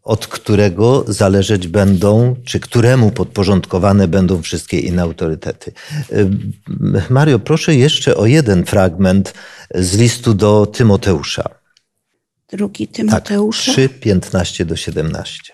od 0.09 0.27
którego 0.27 1.05
zależeć 1.07 1.67
będą, 1.67 2.35
czy 2.45 2.59
któremu 2.59 3.11
podporządkowane 3.11 4.07
będą 4.07 4.41
wszystkie 4.41 4.79
inne 4.79 5.01
autorytety. 5.01 5.71
Mario, 7.09 7.39
proszę 7.39 7.75
jeszcze 7.75 8.17
o 8.17 8.25
jeden 8.25 8.65
fragment 8.65 9.33
z 9.75 9.97
listu 9.97 10.33
do 10.33 10.65
Tymoteusza. 10.65 11.49
Drugi 12.51 12.87
Tymoteusza. 12.87 13.65
Tak, 13.65 13.73
3, 13.73 13.89
15 13.89 14.65
do 14.65 14.75
17. 14.75 15.53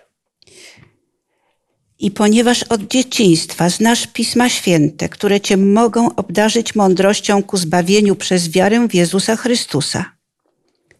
I 1.99 2.11
ponieważ 2.11 2.63
od 2.63 2.87
dzieciństwa 2.87 3.69
znasz 3.69 4.07
Pisma 4.07 4.49
Święte, 4.49 5.09
które 5.09 5.41
cię 5.41 5.57
mogą 5.57 6.15
obdarzyć 6.15 6.75
mądrością 6.75 7.43
ku 7.43 7.57
zbawieniu 7.57 8.15
przez 8.15 8.49
wiarę 8.49 8.87
w 8.87 8.93
Jezusa 8.93 9.35
Chrystusa. 9.35 10.05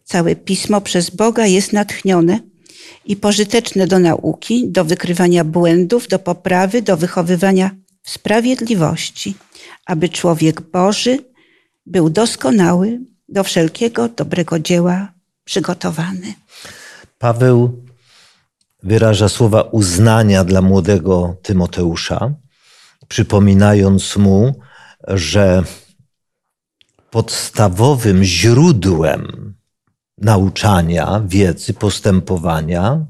Całe 0.04 0.36
Pismo 0.36 0.80
przez 0.80 1.10
Boga 1.10 1.46
jest 1.46 1.72
natchnione 1.72 2.40
i 3.04 3.16
pożyteczne 3.16 3.86
do 3.86 3.98
nauki, 3.98 4.68
do 4.68 4.84
wykrywania 4.84 5.44
błędów, 5.44 6.08
do 6.08 6.18
poprawy, 6.18 6.82
do 6.82 6.96
wychowywania 6.96 7.70
sprawiedliwości, 8.02 9.34
aby 9.86 10.08
człowiek 10.08 10.60
Boży 10.60 11.18
był 11.86 12.10
doskonały, 12.10 13.00
do 13.28 13.44
wszelkiego 13.44 14.08
dobrego 14.08 14.58
dzieła 14.58 15.12
przygotowany. 15.44 16.34
Paweł 17.18 17.82
wyraża 18.82 19.28
słowa 19.28 19.62
uznania 19.62 20.44
dla 20.44 20.62
młodego 20.62 21.36
Tymoteusza, 21.42 22.34
przypominając 23.08 24.16
mu, 24.16 24.54
że 25.08 25.62
podstawowym 27.10 28.24
źródłem 28.24 29.54
nauczania, 30.18 31.22
wiedzy, 31.26 31.74
postępowania 31.74 33.06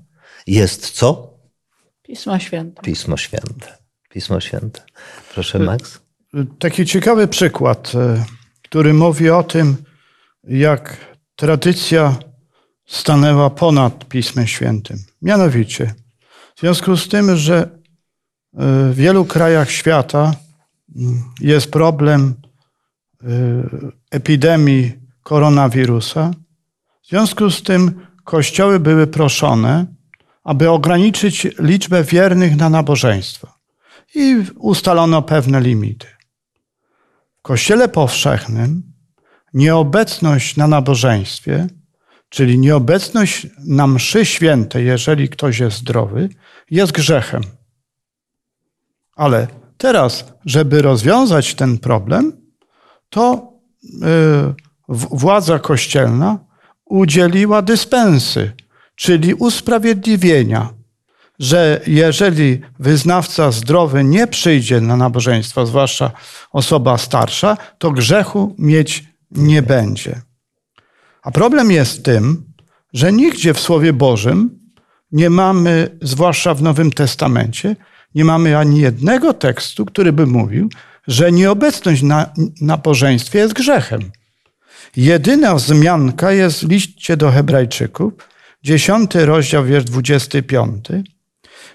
jest 0.47 0.91
co? 0.91 1.37
Pismo 2.03 2.39
Święte. 2.39 2.83
Pismo 2.83 3.17
Święte. 3.17 3.79
Pismo 4.11 4.41
Święte. 4.41 4.81
Proszę, 5.35 5.59
Max. 5.59 6.01
Taki 6.59 6.87
ciekawy 6.87 7.29
przykład, 7.29 7.93
e, 7.95 8.25
który 8.63 8.95
mówi 8.95 9.31
o 9.31 9.43
tym, 9.43 9.77
jak 10.45 10.97
tradycja 11.37 12.17
stanęła 12.87 13.51
ponad 13.51 14.05
Pismem 14.05 14.47
Świętym. 14.47 14.99
Mianowicie, 15.23 15.95
w 16.57 16.61
związku 16.61 16.97
z 16.97 17.09
tym, 17.09 17.37
że 17.37 17.57
e, 17.57 17.69
w 18.93 18.95
wielu 18.95 19.25
krajach 19.25 19.71
świata 19.71 20.35
mm, 20.97 21.23
jest 21.41 21.71
problem 21.71 22.35
epidemii 24.11 24.93
koronawirusa, 25.23 26.31
w 27.07 27.09
związku 27.09 27.51
z 27.51 27.63
tym 27.63 28.07
kościoły 28.25 28.81
były 28.81 29.07
proszone, 29.07 29.87
aby 30.45 30.71
ograniczyć 30.71 31.49
liczbę 31.59 32.05
wiernych 32.05 32.57
na 32.57 32.71
nabożeństwo. 32.71 33.49
I 34.15 34.45
ustalono 34.59 35.23
pewne 35.23 35.61
limity. 35.61 36.07
W 37.39 37.43
Kościele 37.43 37.89
powszechnym 37.89 38.83
nieobecność 39.55 40.57
na 40.57 40.67
nabożeństwie, 40.67 41.67
czyli 42.29 42.59
nieobecność 42.59 43.47
na 43.67 43.87
mszy 43.87 44.25
świętej, 44.25 44.87
jeżeli 44.87 45.29
ktoś 45.29 45.59
jest 45.59 45.77
zdrowy, 45.77 46.29
jest 46.71 46.93
grzechem. 46.93 47.43
Ale 49.17 49.49
teraz, 49.77 50.25
żeby 50.45 50.83
rozwiązać 50.83 51.55
ten 51.55 51.79
problem, 51.79 52.33
to 53.11 53.53
yy, 53.83 54.55
władza 54.89 55.59
kościelna 55.59 56.46
udzieliła 56.87 57.63
dyspensy, 57.63 58.53
czyli 58.95 59.35
usprawiedliwienia, 59.35 60.69
że 61.39 61.81
jeżeli 61.87 62.61
wyznawca 62.79 63.51
zdrowy 63.51 64.05
nie 64.05 64.27
przyjdzie 64.27 64.81
na 64.81 64.97
nabożeństwo, 64.97 65.67
zwłaszcza 65.67 66.11
osoba 66.53 66.99
starsza, 66.99 67.57
to 67.79 67.91
grzechu 67.91 68.55
mieć 68.59 69.05
nie 69.31 69.63
będzie. 69.63 70.21
A 71.23 71.31
problem 71.31 71.71
jest 71.71 72.05
tym, 72.05 72.53
że 72.93 73.13
nigdzie 73.13 73.55
w 73.55 73.61
Słowie 73.61 73.93
Bożym 73.93 74.59
nie 75.13 75.31
mamy, 75.31 75.99
zwłaszcza 76.03 76.55
w 76.55 76.63
Nowym 76.63 76.91
Testamencie, 76.91 77.77
nie 78.15 78.25
mamy 78.25 78.59
ani 78.59 78.81
jednego 78.81 79.35
tekstu, 79.35 79.87
który 79.87 80.13
by 80.13 80.27
mówił, 80.27 80.69
że 81.07 81.33
nieobecność 81.33 82.03
na 82.03 82.31
nabożeństwie 82.61 83.39
jest 83.39 83.55
grzechem. 83.55 84.11
Jedyna 84.97 85.55
wzmianka 85.55 86.33
jest 86.33 86.67
w 86.67 86.71
liście 86.71 87.17
do 87.17 87.31
Hebrajczyków, 87.31 88.13
dziesiąty 88.63 89.27
rozdział, 89.27 89.65
wiersz 89.65 89.85
25, 89.85 90.89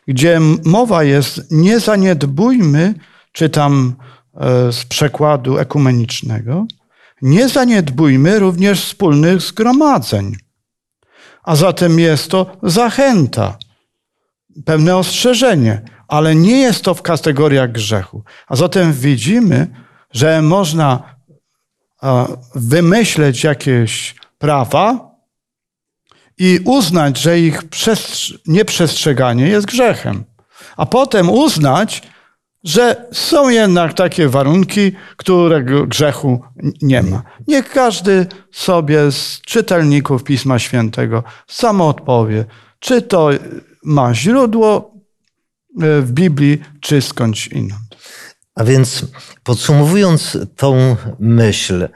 gdzie 0.07 0.39
mowa 0.65 1.03
jest 1.03 1.51
nie 1.51 1.79
zaniedbujmy, 1.79 2.93
czytam 3.31 3.95
e, 4.33 4.71
z 4.71 4.85
przekładu 4.85 5.57
ekumenicznego, 5.57 6.65
nie 7.21 7.49
zaniedbujmy 7.49 8.39
również 8.39 8.85
wspólnych 8.85 9.41
zgromadzeń. 9.41 10.35
A 11.43 11.55
zatem 11.55 11.99
jest 11.99 12.31
to 12.31 12.57
zachęta, 12.63 13.57
pewne 14.65 14.97
ostrzeżenie, 14.97 15.81
ale 16.07 16.35
nie 16.35 16.59
jest 16.59 16.83
to 16.83 16.93
w 16.93 17.01
kategoriach 17.01 17.71
grzechu. 17.71 18.23
A 18.47 18.55
zatem 18.55 18.93
widzimy, 18.93 19.67
że 20.13 20.41
można 20.41 21.15
wymyśleć 22.55 23.43
jakieś 23.43 24.15
prawa 24.37 25.11
i 26.37 26.59
uznać, 26.65 27.17
że 27.17 27.39
ich 27.39 27.63
nieprzestrzeganie 28.47 29.47
jest 29.47 29.67
grzechem. 29.67 30.23
A 30.77 30.85
potem 30.85 31.29
uznać, 31.29 32.01
że 32.63 33.05
są 33.11 33.49
jednak 33.49 33.93
takie 33.93 34.29
warunki, 34.29 34.91
którego 35.17 35.87
grzechu 35.87 36.41
nie 36.81 37.03
ma. 37.03 37.23
Niech 37.47 37.69
każdy 37.69 38.25
sobie 38.51 39.11
z 39.11 39.41
czytelników 39.41 40.23
Pisma 40.23 40.59
Świętego 40.59 41.23
samo 41.47 41.87
odpowie, 41.87 42.45
czy 42.79 43.01
to 43.01 43.29
ma 43.83 44.13
źródło 44.13 44.91
e, 45.81 46.01
w 46.01 46.11
Biblii, 46.11 46.61
czy 46.79 47.01
skądś 47.01 47.47
inąd. 47.47 47.90
A 48.55 48.63
więc 48.63 49.05
podsumowując 49.43 50.37
tą 50.55 50.95
myśl, 51.19 51.89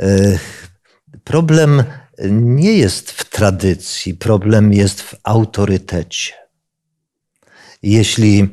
e, 0.00 0.38
problem 1.24 1.84
nie 2.30 2.72
jest 2.72 3.10
w 3.10 3.30
tradycji, 3.30 4.14
problem 4.14 4.72
jest 4.72 5.02
w 5.02 5.14
autorytecie. 5.22 6.32
Jeśli 7.82 8.48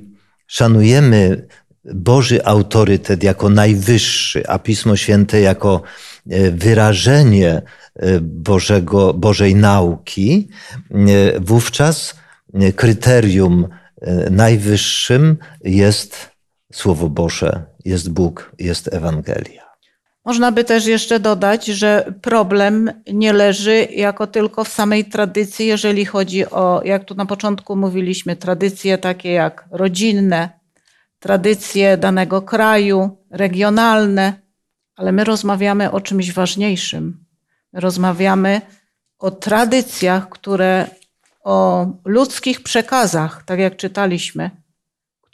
szanujemy 0.47 1.47
Boży 1.93 2.45
autorytet 2.45 3.23
jako 3.23 3.49
najwyższy, 3.49 4.47
a 4.47 4.59
Pismo 4.59 4.95
Święte 4.95 5.41
jako 5.41 5.81
e, 6.29 6.51
wyrażenie 6.51 7.61
e, 7.95 8.19
Bożego, 8.21 9.13
Bożej 9.13 9.55
nauki, 9.55 10.49
wówczas 11.39 12.15
kryterium 12.75 13.67
najwyższym 14.31 15.37
jest 15.63 16.36
Słowo 16.77 17.09
Boże, 17.09 17.65
jest 17.85 18.11
Bóg, 18.11 18.51
jest 18.59 18.93
Ewangelia. 18.93 19.63
Można 20.25 20.51
by 20.51 20.63
też 20.63 20.85
jeszcze 20.85 21.19
dodać, 21.19 21.65
że 21.65 22.13
problem 22.21 22.91
nie 23.13 23.33
leży 23.33 23.87
jako 23.91 24.27
tylko 24.27 24.63
w 24.63 24.67
samej 24.67 25.05
tradycji, 25.05 25.67
jeżeli 25.67 26.05
chodzi 26.05 26.49
o, 26.49 26.81
jak 26.85 27.05
tu 27.05 27.15
na 27.15 27.25
początku 27.25 27.75
mówiliśmy, 27.75 28.35
tradycje 28.35 28.97
takie 28.97 29.31
jak 29.31 29.65
rodzinne, 29.71 30.49
tradycje 31.19 31.97
danego 31.97 32.41
kraju, 32.41 33.17
regionalne, 33.31 34.33
ale 34.95 35.11
my 35.11 35.23
rozmawiamy 35.23 35.91
o 35.91 36.01
czymś 36.01 36.31
ważniejszym. 36.31 37.25
My 37.73 37.79
rozmawiamy 37.79 38.61
o 39.19 39.31
tradycjach, 39.31 40.29
które 40.29 40.85
o 41.43 41.87
ludzkich 42.05 42.63
przekazach, 42.63 43.43
tak 43.45 43.59
jak 43.59 43.77
czytaliśmy, 43.77 44.51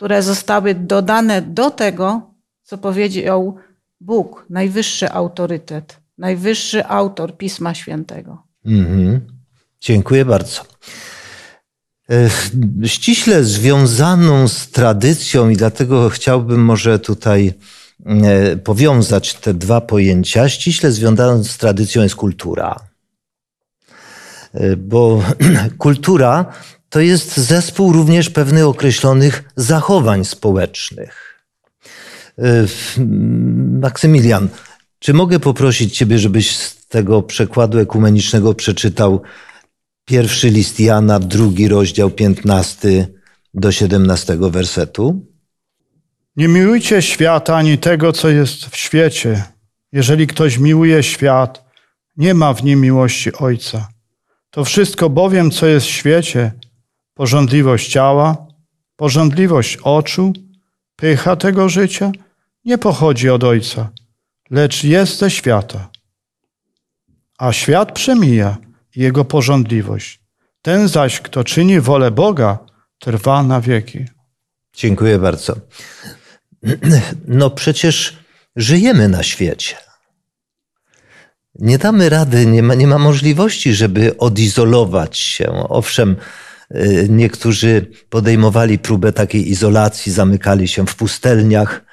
które 0.04 0.24
zostały 0.24 0.76
dodane 0.76 1.42
do 1.42 1.72
tego, 1.72 2.22
co 2.64 2.78
powiedział 2.78 3.56
Bóg, 4.02 4.46
najwyższy 4.50 5.12
autorytet, 5.12 6.00
najwyższy 6.18 6.86
autor 6.86 7.38
Pisma 7.38 7.74
Świętego. 7.74 8.44
Mhm. 8.66 9.22
Dziękuję 9.82 10.26
bardzo. 10.26 10.62
Ściśle 12.86 13.44
związaną 13.44 14.48
z 14.48 14.70
tradycją, 14.70 15.50
i 15.50 15.56
dlatego 15.56 16.10
chciałbym 16.10 16.66
może 16.66 17.00
tutaj 17.00 17.54
e, 18.06 18.58
powiązać 18.58 19.34
te 19.34 19.54
dwa 19.54 19.82
pojęcia, 19.82 20.50
ściśle 20.50 20.92
związaną 20.92 21.44
z 21.44 21.58
tradycją 21.58 22.04
jest 22.04 22.16
kultura. 22.16 22.80
E, 24.54 24.76
bo 24.76 25.24
kultura 25.78 26.46
to 26.94 27.00
jest 27.00 27.38
zespół 27.38 27.94
również 27.94 28.30
pewnych 28.30 28.66
określonych 28.66 29.44
zachowań 29.56 30.26
społecznych. 30.26 31.44
E, 32.40 32.66
Maksymilian, 33.82 34.50
czy 35.00 35.14
mogę 35.14 35.40
poprosić 35.40 35.98
Ciebie, 35.98 36.20
żebyś 36.20 36.56
z 36.56 36.88
tego 36.88 37.22
przekładu 37.22 37.80
ekumenicznego 37.80 38.54
przeczytał 38.54 39.22
pierwszy 40.06 40.50
list 40.50 40.80
Jana, 40.80 41.20
drugi 41.20 41.68
rozdział, 41.68 42.10
15 42.10 43.08
do 43.54 43.72
17 43.72 44.38
wersetu? 44.40 45.26
Nie 46.36 46.48
miłujcie 46.48 47.02
świata 47.02 47.56
ani 47.56 47.78
tego, 47.78 48.12
co 48.12 48.30
jest 48.30 48.66
w 48.66 48.78
świecie. 48.78 49.44
Jeżeli 49.92 50.28
ktoś 50.28 50.58
miłuje 50.58 51.04
świat, 51.04 51.66
nie 52.18 52.34
ma 52.34 52.54
w 52.54 52.64
nim 52.64 52.82
miłości 52.82 53.34
Ojca. 53.34 53.88
To 54.50 54.66
wszystko 54.66 55.10
bowiem, 55.10 55.52
co 55.52 55.68
jest 55.68 55.86
w 55.86 55.90
świecie, 55.90 56.52
Pożądliwość 57.14 57.92
ciała, 57.92 58.48
pożądliwość 58.96 59.78
oczu, 59.84 60.34
pycha 60.96 61.36
tego 61.36 61.70
życia 61.70 62.12
nie 62.66 62.78
pochodzi 62.78 63.30
od 63.30 63.44
Ojca, 63.44 63.90
lecz 64.50 64.84
jest 64.84 65.18
ze 65.18 65.32
świata. 65.32 65.90
A 67.38 67.54
świat 67.54 67.92
przemija 67.92 68.58
jego 68.96 69.26
pożądliwość. 69.26 70.20
Ten 70.62 70.88
zaś, 70.88 71.20
kto 71.20 71.44
czyni 71.44 71.80
wolę 71.80 72.12
Boga, 72.12 72.60
trwa 73.00 73.44
na 73.44 73.62
wieki. 73.62 74.06
Dziękuję 74.74 75.20
bardzo. 75.20 75.56
no 77.28 77.50
przecież 77.50 78.18
żyjemy 78.56 79.10
na 79.10 79.24
świecie. 79.24 79.76
Nie 81.56 81.78
damy 81.78 82.10
rady, 82.10 82.46
nie 82.46 82.64
ma, 82.64 82.76
nie 82.76 82.88
ma 82.88 82.98
możliwości, 82.98 83.74
żeby 83.74 84.18
odizolować 84.18 85.18
się. 85.18 85.46
Owszem, 85.70 86.16
niektórzy 87.10 87.88
podejmowali 88.10 88.80
próbę 88.80 89.12
takiej 89.12 89.50
izolacji, 89.50 90.12
zamykali 90.12 90.68
się 90.68 90.86
w 90.86 90.96
pustelniach, 90.96 91.86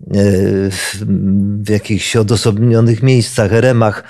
y, 0.00 0.70
w 1.62 1.68
jakichś 1.68 2.16
odosobnionych 2.16 3.02
miejscach, 3.02 3.52
remach, 3.52 4.04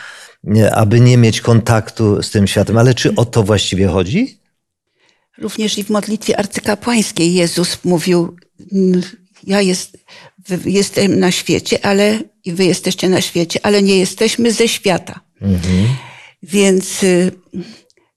aby 0.72 1.00
nie 1.00 1.16
mieć 1.16 1.40
kontaktu 1.40 2.22
z 2.22 2.30
tym 2.30 2.46
światem. 2.46 2.78
Ale 2.78 2.94
czy 2.94 3.14
o 3.14 3.24
to 3.24 3.42
właściwie 3.42 3.86
chodzi? 3.86 4.38
Również 5.38 5.78
i 5.78 5.84
w 5.84 5.90
modlitwie 5.90 6.38
arcykapłańskiej 6.38 7.34
Jezus 7.34 7.78
mówił, 7.84 8.36
ja 9.46 9.60
jest, 9.60 9.98
jestem 10.64 11.18
na 11.18 11.30
świecie, 11.30 11.86
ale 11.86 12.18
i 12.44 12.52
wy 12.52 12.64
jesteście 12.64 13.08
na 13.08 13.20
świecie, 13.20 13.60
ale 13.62 13.82
nie 13.82 13.98
jesteśmy 13.98 14.52
ze 14.52 14.68
świata. 14.68 15.20
Mhm. 15.40 15.88
Więc 16.42 17.02
y, 17.02 17.32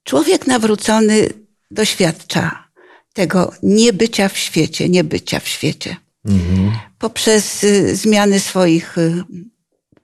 człowiek 0.03 0.47
nawrócony 0.47 1.29
doświadcza 1.71 2.67
tego 3.13 3.51
niebycia 3.63 4.29
w 4.29 4.37
świecie, 4.37 4.89
niebycia 4.89 5.39
w 5.39 5.47
świecie. 5.47 5.95
Mhm. 6.25 6.71
Poprzez 6.99 7.63
y, 7.63 7.95
zmiany 7.95 8.39
swoich 8.39 8.97
y, 8.97 9.23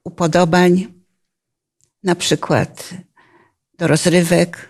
upodobań, 0.03 0.87
na 2.03 2.15
przykład 2.15 2.89
do 3.77 3.87
rozrywek. 3.87 4.69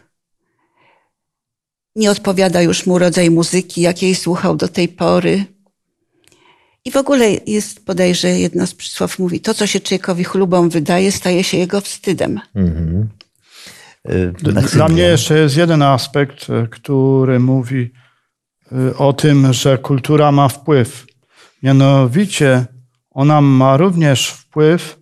Nie 1.96 2.12
odpowiada 2.12 2.62
już 2.62 2.86
mu 2.86 3.00
rodzaj 3.00 3.32
muzyki, 3.32 3.82
jakiej 3.82 4.16
słuchał 4.16 4.56
do 4.56 4.68
tej 4.68 4.88
pory 4.88 5.46
i 6.88 6.92
w 6.92 6.98
ogóle 6.98 7.32
jest 7.48 7.84
bodajże 7.84 8.40
jedno 8.40 8.68
z 8.68 8.74
przysłów 8.74 9.20
mówi, 9.20 9.40
to 9.40 9.54
co 9.54 9.68
się 9.68 9.80
człowiekowi 9.80 10.24
chlubą 10.24 10.70
wydaje, 10.70 11.12
staje 11.12 11.44
się 11.44 11.58
jego 11.58 11.82
wstydem. 11.82 12.40
Mm-hmm. 12.56 13.06
Dla 14.74 14.89
mnie 14.89 15.04
jeszcze 15.04 15.38
jest 15.38 15.58
jeden 15.58 15.82
aspekt, 15.82 16.50
e, 16.50 16.67
który 16.67 17.39
mówi 17.39 17.91
e, 18.72 18.98
o 18.98 19.13
tym, 19.13 19.54
że 19.54 19.78
kultura 19.78 20.32
ma 20.32 20.48
wpływ. 20.48 21.06
Mianowicie 21.63 22.65
ona 23.12 23.41
ma 23.41 23.78
również 23.78 24.30
wpływ 24.30 25.00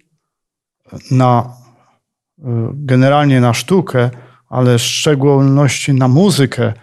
na 1.12 1.50
generalnie 2.74 3.42
na 3.42 3.54
sztukę, 3.54 4.10
ale 4.50 4.78
w 4.78 4.82
szczególności 4.82 5.94
na 5.94 6.08
muzykę, 6.08 6.74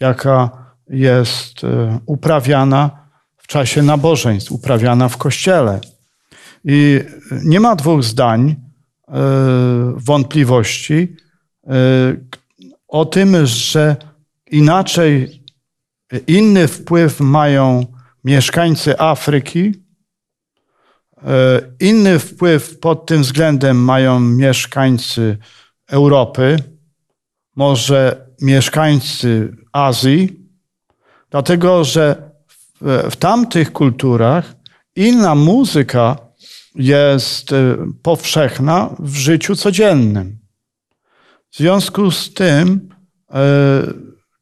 jaka 0.00 0.50
jest 0.88 1.60
uprawiana 2.06 2.90
czasie 3.52 3.82
nabożeństw, 3.82 4.52
uprawiana 4.52 5.08
w 5.08 5.16
kościele. 5.16 5.80
I 6.64 7.00
nie 7.44 7.60
ma 7.60 7.76
dwóch 7.76 8.02
zdań, 8.02 8.56
wątpliwości 9.96 11.16
o 12.88 13.04
tym, 13.04 13.46
że 13.46 13.96
inaczej, 14.50 15.42
inny 16.26 16.68
wpływ 16.68 17.20
mają 17.20 17.86
mieszkańcy 18.24 18.98
Afryki, 18.98 19.72
e, 21.22 21.60
inny 21.80 22.18
wpływ 22.18 22.78
pod 22.78 23.06
tym 23.06 23.22
względem 23.22 23.84
mają 23.84 24.20
mieszkańcy 24.20 25.38
Europy, 25.90 26.56
może 27.56 28.26
mieszkańcy 28.40 29.56
Azji, 29.72 30.40
dlatego 31.30 31.84
że 31.84 32.32
w 33.10 33.16
tamtych 33.16 33.72
kulturach 33.72 34.54
inna 34.96 35.34
muzyka 35.34 36.16
jest 36.74 37.52
e, 37.52 37.76
powszechna 38.02 38.96
w 38.98 39.16
życiu 39.16 39.56
codziennym. 39.56 40.41
W 41.52 41.56
związku 41.56 42.10
z 42.10 42.34
tym 42.34 42.88
e, 43.30 43.42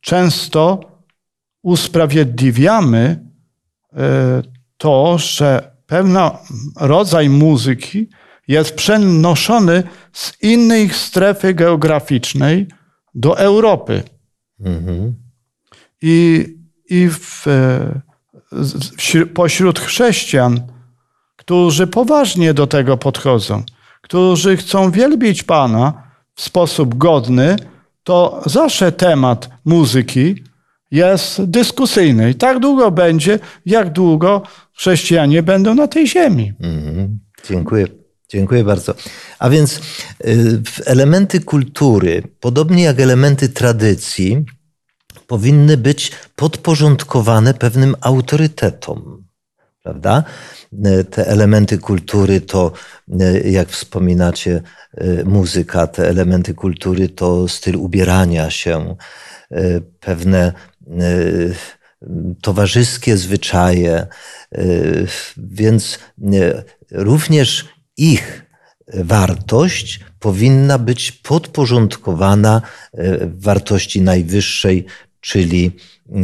często 0.00 0.80
usprawiedliwiamy 1.62 3.24
e, 3.92 4.42
to, 4.76 5.18
że 5.18 5.76
pewien 5.86 6.18
rodzaj 6.76 7.28
muzyki 7.28 8.08
jest 8.48 8.74
przenoszony 8.74 9.82
z 10.12 10.42
innej 10.42 10.90
strefy 10.90 11.54
geograficznej 11.54 12.66
do 13.14 13.38
Europy. 13.38 14.02
Mhm. 14.60 15.14
I, 16.02 16.46
i 16.90 17.08
w, 17.08 17.46
pośród 19.34 19.80
chrześcijan, 19.80 20.60
którzy 21.36 21.86
poważnie 21.86 22.54
do 22.54 22.66
tego 22.66 22.96
podchodzą, 22.96 23.62
którzy 24.00 24.56
chcą 24.56 24.90
wielbić 24.90 25.42
Pana 25.42 26.09
sposób 26.40 26.94
godny, 26.94 27.56
to 28.04 28.42
zawsze 28.46 28.92
temat 28.92 29.48
muzyki 29.64 30.44
jest 30.90 31.44
dyskusyjny. 31.44 32.30
I 32.30 32.34
tak 32.34 32.58
długo 32.58 32.90
będzie, 32.90 33.38
jak 33.66 33.92
długo 33.92 34.42
chrześcijanie 34.76 35.42
będą 35.42 35.74
na 35.74 35.88
tej 35.88 36.08
ziemi. 36.08 36.52
Mhm. 36.60 37.18
Dziękuję. 37.48 37.86
Dziękuję 38.28 38.64
bardzo. 38.64 38.94
A 39.38 39.50
więc 39.50 39.80
y, 40.24 40.62
elementy 40.86 41.40
kultury, 41.40 42.22
podobnie 42.40 42.82
jak 42.82 43.00
elementy 43.00 43.48
tradycji, 43.48 44.44
powinny 45.26 45.76
być 45.76 46.12
podporządkowane 46.36 47.54
pewnym 47.54 47.94
autorytetom. 48.00 49.19
Prawda? 49.82 50.24
Te 51.10 51.26
elementy 51.26 51.78
kultury 51.78 52.40
to, 52.40 52.72
jak 53.44 53.68
wspominacie, 53.68 54.62
muzyka, 55.24 55.86
te 55.86 56.08
elementy 56.08 56.54
kultury 56.54 57.08
to 57.08 57.48
styl 57.48 57.76
ubierania 57.76 58.50
się, 58.50 58.96
pewne 60.00 60.52
towarzyskie 62.42 63.16
zwyczaje, 63.16 64.06
więc 65.36 65.98
również 66.90 67.68
ich 67.96 68.46
wartość 68.94 70.00
powinna 70.18 70.78
być 70.78 71.12
podporządkowana 71.12 72.62
wartości 73.24 74.02
najwyższej, 74.02 74.86
czyli 75.20 75.76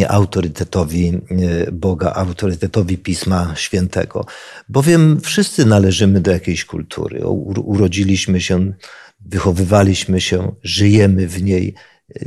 autorytetowi 0.09 1.09
e, 1.09 1.73
Boga, 1.73 2.13
autorytetowi 2.13 2.99
Pisma 2.99 3.53
Świętego. 3.57 4.27
Bowiem 4.69 5.21
wszyscy 5.21 5.67
należymy 5.67 6.21
do 6.21 6.31
jakiejś 6.31 6.65
kultury. 6.65 7.27
Urodziliśmy 7.65 8.41
się, 8.41 8.73
wychowywaliśmy 9.21 10.21
się, 10.21 10.53
żyjemy 10.63 11.27
w 11.29 11.43
niej. 11.43 11.75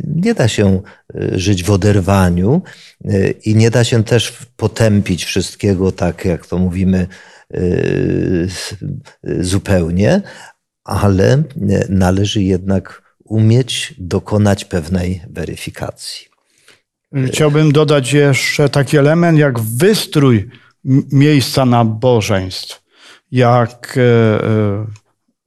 Nie 0.04 0.34
da 0.34 0.48
się 0.48 0.82
e, 1.16 1.40
żyć 1.40 1.64
w 1.64 1.72
oderwaniu 1.72 2.62
e, 3.06 3.30
i 3.32 3.56
nie 3.56 3.72
da 3.72 3.84
się 3.84 4.04
też 4.04 4.38
potępić 4.56 5.26
wszystkiego, 5.26 5.92
tak 5.92 6.26
jak 6.26 6.48
to 6.48 6.58
mówimy, 6.58 7.08
zupełnie, 9.40 10.22
ale 10.84 11.44
należy 11.90 12.44
jednak 12.44 13.02
umieć 13.24 13.94
dokonać 13.98 14.66
pewnej 14.66 15.22
weryfikacji. 15.30 16.29
Chciałbym 17.28 17.72
dodać 17.72 18.14
jeszcze 18.14 18.70
taki 18.70 18.98
element 18.98 19.40
jak 19.40 19.60
wystrój 19.60 20.50
miejsca 21.12 21.66
nabożeństw, 21.66 22.84
jak 23.32 23.98
e, 23.98 24.02
e, 24.02 24.86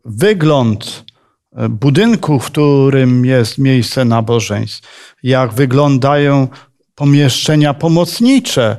wygląd 0.04 1.04
e, 1.52 1.68
budynku, 1.68 2.38
w 2.38 2.46
którym 2.46 3.24
jest 3.24 3.58
miejsce 3.58 4.04
nabożeństw, 4.04 5.14
jak 5.22 5.52
wyglądają 5.52 6.48
pomieszczenia 6.94 7.74
pomocnicze. 7.74 8.76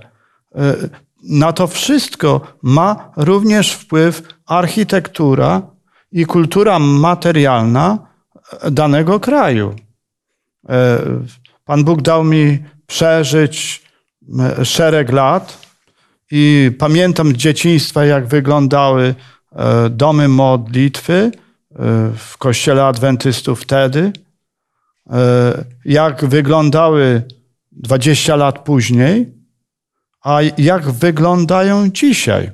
Na 1.23 1.53
to 1.53 1.67
wszystko 1.67 2.41
ma 2.61 3.11
również 3.17 3.73
wpływ 3.73 4.21
architektura 4.45 5.61
i 6.11 6.25
kultura 6.25 6.79
materialna 6.79 8.07
danego 8.71 9.19
kraju. 9.19 9.75
Pan 11.65 11.83
Bóg 11.83 12.01
dał 12.01 12.23
mi 12.23 12.59
przeżyć 12.87 13.83
szereg 14.63 15.11
lat 15.11 15.67
i 16.31 16.71
pamiętam 16.79 17.29
z 17.29 17.33
dzieciństwa, 17.33 18.05
jak 18.05 18.27
wyglądały 18.27 19.15
e, 19.51 19.89
domy 19.89 20.27
modlitwy 20.27 21.13
e, 21.13 21.31
w 22.17 22.37
kościele 22.37 22.85
adwentystów 22.85 23.61
wtedy, 23.61 24.11
e, 25.09 25.65
jak 25.85 26.25
wyglądały 26.25 27.23
20 27.71 28.35
lat 28.35 28.59
później, 28.59 29.33
a 30.21 30.39
jak 30.57 30.91
wyglądają 30.91 31.89
dzisiaj. 31.89 32.51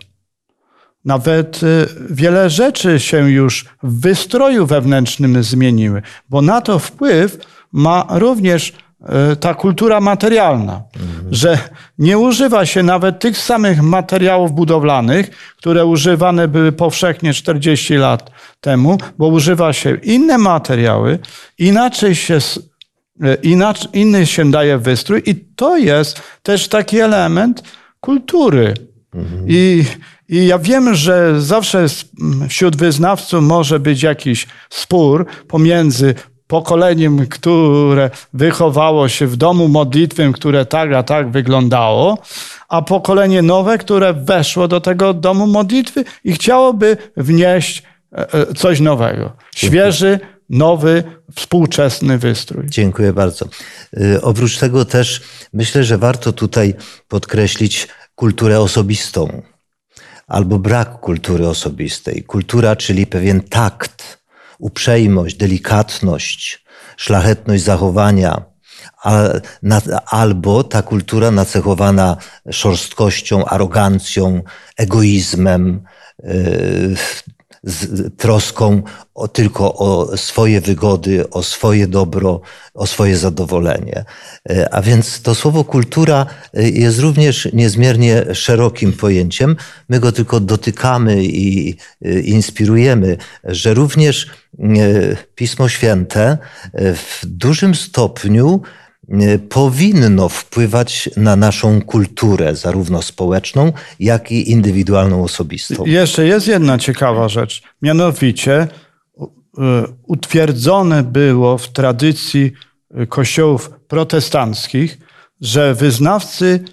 Nawet 1.05 1.61
wiele 2.09 2.49
rzeczy 2.49 2.99
się 2.99 3.31
już 3.31 3.65
w 3.83 4.01
wystroju 4.01 4.65
wewnętrznym 4.65 5.43
zmieniły, 5.43 6.01
bo 6.29 6.41
na 6.41 6.61
to 6.61 6.79
wpływ 6.79 7.37
ma 7.71 8.07
również 8.09 8.73
ta 9.39 9.53
kultura 9.53 9.99
materialna. 9.99 10.83
że 11.31 11.57
nie 11.97 12.17
używa 12.17 12.65
się 12.65 12.83
nawet 12.83 13.19
tych 13.19 13.37
samych 13.37 13.81
materiałów 13.81 14.51
budowlanych, 14.51 15.29
które 15.57 15.85
używane 15.85 16.47
były 16.47 16.71
powszechnie 16.71 17.33
40 17.33 17.95
lat 17.95 18.31
temu, 18.61 18.97
bo 19.17 19.27
używa 19.27 19.73
się 19.73 19.95
inne 19.95 20.37
materiały, 20.37 21.19
inaczej 21.57 22.15
się, 22.15 22.37
e, 23.23 23.35
inaczej, 23.35 23.89
inny 23.93 24.25
się 24.25 24.51
daje 24.51 24.77
wystrój 24.77 25.21
i 25.25 25.35
to 25.35 25.77
jest 25.77 26.21
też 26.43 26.67
taki 26.67 26.99
element 26.99 27.63
kultury. 27.99 28.73
I, 29.47 29.85
I 30.29 30.47
ja 30.47 30.59
wiem, 30.59 30.95
że 30.95 31.41
zawsze 31.41 31.85
wśród 32.49 32.75
wyznawców 32.75 33.43
może 33.43 33.79
być 33.79 34.03
jakiś 34.03 34.47
spór 34.69 35.25
pomiędzy 35.47 36.15
pokoleniem, 36.49 37.27
które 37.27 38.09
wychowało 38.33 39.09
się 39.09 39.27
w 39.27 39.35
domu 39.35 39.67
modlitwym, 39.67 40.33
które 40.33 40.65
tak 40.65 40.93
a 40.93 41.03
tak 41.03 41.31
wyglądało, 41.31 42.17
a 42.69 42.81
pokolenie 42.81 43.41
nowe, 43.41 43.77
które 43.77 44.13
weszło 44.13 44.67
do 44.67 44.81
tego 44.81 45.13
domu 45.13 45.47
modlitwy 45.47 46.03
i 46.23 46.33
chciałoby 46.33 46.97
wnieść 47.17 47.83
e, 48.13 48.33
e, 48.33 48.53
coś 48.53 48.79
nowego. 48.79 49.31
Świeży, 49.55 50.19
nowy, 50.49 51.03
współczesny 51.35 52.17
wystrój. 52.17 52.65
Dziękuję 52.69 53.13
bardzo. 53.13 53.45
E, 53.97 54.21
oprócz 54.21 54.57
tego 54.57 54.85
też 54.85 55.21
myślę, 55.53 55.83
że 55.83 55.97
warto 55.97 56.33
tutaj 56.33 56.73
podkreślić 57.07 57.87
kulturę 58.15 58.59
osobistą 58.59 59.41
albo 60.27 60.59
brak 60.59 60.99
kultury 60.99 61.47
osobistej. 61.47 62.23
Kultura, 62.23 62.75
czyli 62.75 63.07
pewien 63.07 63.41
takt, 63.41 64.18
uprzejmość, 64.59 65.35
delikatność, 65.35 66.63
szlachetność 66.97 67.63
zachowania, 67.63 68.41
albo 70.05 70.63
ta 70.63 70.81
kultura 70.81 71.31
nacechowana 71.31 72.17
szorstkością, 72.51 73.45
arogancją, 73.45 74.43
egoizmem, 74.77 75.83
y, 76.23 76.95
z 77.63 78.15
troską 78.17 78.83
o, 79.15 79.27
tylko 79.27 79.73
o 79.73 80.17
swoje 80.17 80.61
wygody, 80.61 81.29
o 81.29 81.43
swoje 81.43 81.87
dobro, 81.87 82.41
o 82.73 82.87
swoje 82.87 83.17
zadowolenie. 83.17 84.05
E, 84.49 84.73
a 84.73 84.81
więc 84.81 85.21
to 85.21 85.35
słowo 85.35 85.63
kultura 85.63 86.25
e, 86.53 86.69
jest 86.69 86.99
również 86.99 87.49
niezmiernie 87.53 88.35
szerokim 88.35 88.93
pojęciem. 88.93 89.55
My 89.89 89.99
go 89.99 90.11
tylko 90.11 90.39
dotykamy 90.39 91.23
i 91.23 91.75
e, 92.05 92.19
inspirujemy, 92.19 93.17
że 93.43 93.73
również 93.73 94.27
Pismo 95.35 95.69
Święte 95.69 96.37
w 96.73 97.21
dużym 97.25 97.75
stopniu 97.75 98.61
powinno 99.49 100.29
wpływać 100.29 101.09
na 101.17 101.35
naszą 101.35 101.81
kulturę, 101.81 102.55
zarówno 102.55 103.01
społeczną, 103.01 103.73
jak 103.99 104.31
i 104.31 104.51
indywidualną, 104.51 105.23
osobistą. 105.23 105.85
Jeszcze 105.85 106.25
jest 106.25 106.47
jedna 106.47 106.77
ciekawa 106.77 107.29
rzecz. 107.29 107.63
Mianowicie 107.81 108.53
e, 108.57 108.67
utwierdzone 110.07 111.03
było 111.03 111.57
w 111.57 111.67
tradycji 111.67 112.51
e, 112.91 113.07
kościołów 113.07 113.71
protestanckich, 113.87 114.97
że 115.41 115.75
wyznawcy 115.75 116.63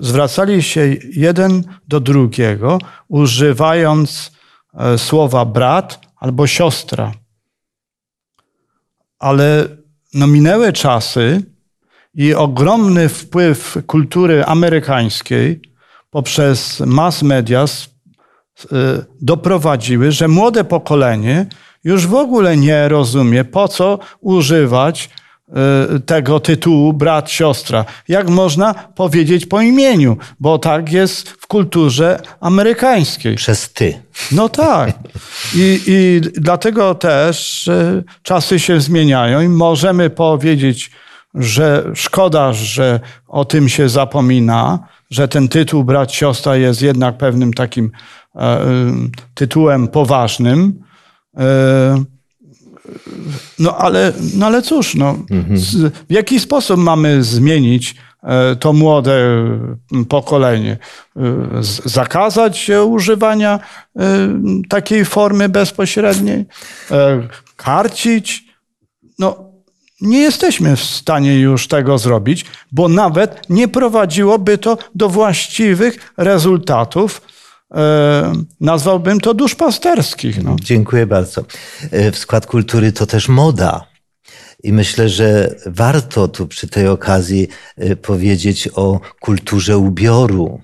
zwracali 0.00 0.62
się 0.62 0.96
jeden 1.12 1.64
do 1.88 2.00
drugiego, 2.00 2.78
używając 3.08 4.32
słowa 4.96 5.44
brat 5.44 6.00
albo 6.16 6.46
siostra. 6.46 7.12
Ale 9.18 9.68
no 10.14 10.26
minęły 10.26 10.72
czasy 10.72 11.42
i 12.14 12.34
ogromny 12.34 13.08
wpływ 13.08 13.78
kultury 13.86 14.44
amerykańskiej 14.44 15.60
poprzez 16.10 16.80
mass 16.80 17.22
media 17.22 17.64
y, 17.64 18.68
doprowadziły, 19.20 20.12
że 20.12 20.28
młode 20.28 20.64
pokolenie 20.64 21.46
już 21.84 22.06
w 22.06 22.14
ogóle 22.14 22.56
nie 22.56 22.88
rozumie, 22.88 23.44
po 23.44 23.68
co 23.68 23.98
używać 24.20 25.10
tego 26.06 26.40
tytułu 26.40 26.92
brat, 26.92 27.30
siostra. 27.30 27.84
Jak 28.08 28.28
można 28.28 28.74
powiedzieć 28.74 29.46
po 29.46 29.60
imieniu, 29.60 30.16
bo 30.40 30.58
tak 30.58 30.92
jest 30.92 31.28
w 31.28 31.46
kulturze 31.46 32.20
amerykańskiej. 32.40 33.36
Przez 33.36 33.72
ty. 33.72 34.02
No 34.32 34.48
tak. 34.48 34.98
I, 35.54 35.80
I 35.86 36.20
dlatego 36.34 36.94
też 36.94 37.70
czasy 38.22 38.58
się 38.58 38.80
zmieniają 38.80 39.40
i 39.40 39.48
możemy 39.48 40.10
powiedzieć, 40.10 40.90
że 41.34 41.84
szkoda, 41.94 42.52
że 42.52 43.00
o 43.28 43.44
tym 43.44 43.68
się 43.68 43.88
zapomina, 43.88 44.78
że 45.10 45.28
ten 45.28 45.48
tytuł 45.48 45.84
brat, 45.84 46.12
siostra 46.12 46.56
jest 46.56 46.82
jednak 46.82 47.18
pewnym 47.18 47.52
takim 47.52 47.90
e, 48.36 48.60
tytułem 49.34 49.88
poważnym. 49.88 50.82
No 53.58 53.76
ale, 53.76 54.12
no 54.34 54.46
ale 54.46 54.62
cóż, 54.62 54.94
no, 54.94 55.18
mhm. 55.30 55.60
w 56.08 56.12
jaki 56.12 56.40
sposób 56.40 56.76
mamy 56.80 57.24
zmienić 57.24 57.94
E, 58.22 58.56
to 58.56 58.72
młode 58.72 59.14
pokolenie. 60.08 60.78
E, 61.16 61.20
zakazać 61.84 62.70
używania 62.86 63.60
e, 63.96 64.28
takiej 64.68 65.04
formy 65.04 65.48
bezpośredniej, 65.48 66.44
karcić. 67.56 68.44
No, 69.18 69.52
nie 70.00 70.18
jesteśmy 70.18 70.76
w 70.76 70.84
stanie 70.84 71.40
już 71.40 71.68
tego 71.68 71.98
zrobić, 71.98 72.44
bo 72.72 72.88
nawet 72.88 73.50
nie 73.50 73.68
prowadziłoby 73.68 74.58
to 74.58 74.78
do 74.94 75.08
właściwych 75.08 76.12
rezultatów. 76.16 77.22
Nazwałbym 78.60 79.20
to 79.20 79.34
duszpasterskich. 79.34 80.42
No. 80.42 80.56
Dziękuję 80.60 81.06
bardzo. 81.06 81.44
W 82.12 82.18
skład 82.18 82.46
kultury 82.46 82.92
to 82.92 83.06
też 83.06 83.28
moda. 83.28 83.86
I 84.62 84.72
myślę, 84.72 85.08
że 85.08 85.54
warto 85.66 86.28
tu 86.28 86.46
przy 86.46 86.68
tej 86.68 86.88
okazji 86.88 87.48
y, 87.82 87.96
powiedzieć 87.96 88.68
o 88.74 89.00
kulturze 89.20 89.78
ubioru. 89.78 90.60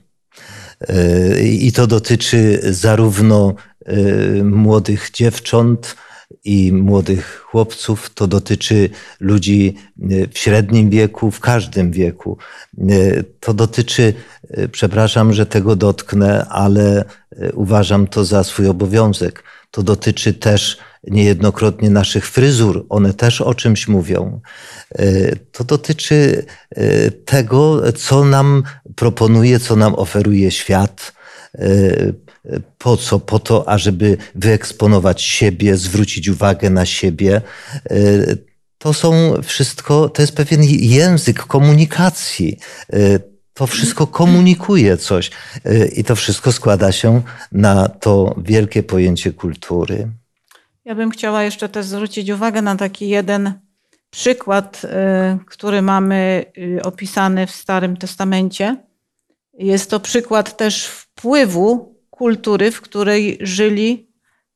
I 1.42 1.72
to 1.72 1.86
dotyczy 1.86 2.60
zarówno 2.62 3.54
młodych 4.44 5.10
dziewcząt, 5.10 5.96
i 6.48 6.72
młodych 6.72 7.44
chłopców, 7.50 8.11
to 8.14 8.26
dotyczy 8.26 8.90
ludzi 9.20 9.74
w 10.32 10.38
średnim 10.38 10.90
wieku, 10.90 11.30
w 11.30 11.40
każdym 11.40 11.90
wieku. 11.90 12.38
To 13.40 13.54
dotyczy, 13.54 14.14
przepraszam, 14.72 15.32
że 15.32 15.46
tego 15.46 15.76
dotknę, 15.76 16.46
ale 16.48 17.04
uważam 17.54 18.06
to 18.06 18.24
za 18.24 18.44
swój 18.44 18.66
obowiązek. 18.68 19.42
To 19.70 19.82
dotyczy 19.82 20.34
też 20.34 20.78
niejednokrotnie 21.06 21.90
naszych 21.90 22.26
fryzur, 22.28 22.87
one 22.88 23.14
też 23.14 23.40
o 23.40 23.54
czymś 23.54 23.88
mówią. 23.88 24.40
E, 24.94 25.37
to 25.37 25.64
dotyczy 25.64 26.44
e, 26.70 27.11
tego, 27.11 27.92
co 27.92 28.24
nam 28.24 28.62
proponuje, 28.96 29.61
co 29.61 29.76
nam 29.76 29.94
oferuje 29.94 30.50
świat. 30.50 31.12
E, 32.48 32.61
po 32.78 32.96
co? 32.96 33.20
Po 33.20 33.38
to, 33.38 33.68
ażeby 33.68 34.16
wyeksponować 34.34 35.22
siebie, 35.22 35.76
zwrócić 35.76 36.28
uwagę 36.28 36.70
na 36.70 36.87
siebie. 36.87 37.40
To 38.78 38.92
są 38.92 39.34
wszystko, 39.42 40.08
to 40.08 40.22
jest 40.22 40.37
pewien 40.37 40.62
język 40.64 41.38
komunikacji. 41.38 42.58
To 43.54 43.66
wszystko 43.66 44.06
komunikuje 44.06 44.96
coś 44.96 45.30
i 45.96 46.04
to 46.04 46.16
wszystko 46.16 46.52
składa 46.52 46.92
się 46.92 47.22
na 47.52 47.88
to 47.88 48.34
wielkie 48.38 48.82
pojęcie 48.82 49.32
kultury. 49.32 50.08
Ja 50.84 50.94
bym 50.94 51.11
chciała 51.11 51.42
jeszcze 51.42 51.68
też 51.68 51.87
zwrócić 51.87 52.30
uwagę 52.30 52.62
na 52.62 52.76
taki 52.76 53.08
jeden 53.08 53.52
przykład, 54.11 54.82
który 55.46 55.82
mamy 55.82 56.44
y, 56.58 56.82
opisany 56.82 57.46
w 57.46 57.50
Starym 57.50 57.96
Testamencie. 57.96 58.76
Jest 59.58 59.90
to 59.90 60.00
przykład 60.00 60.56
też 60.56 60.87
wpływu 60.87 61.97
kultury, 62.18 62.70
w 62.70 62.81
której 62.81 63.38
żyli 63.40 64.09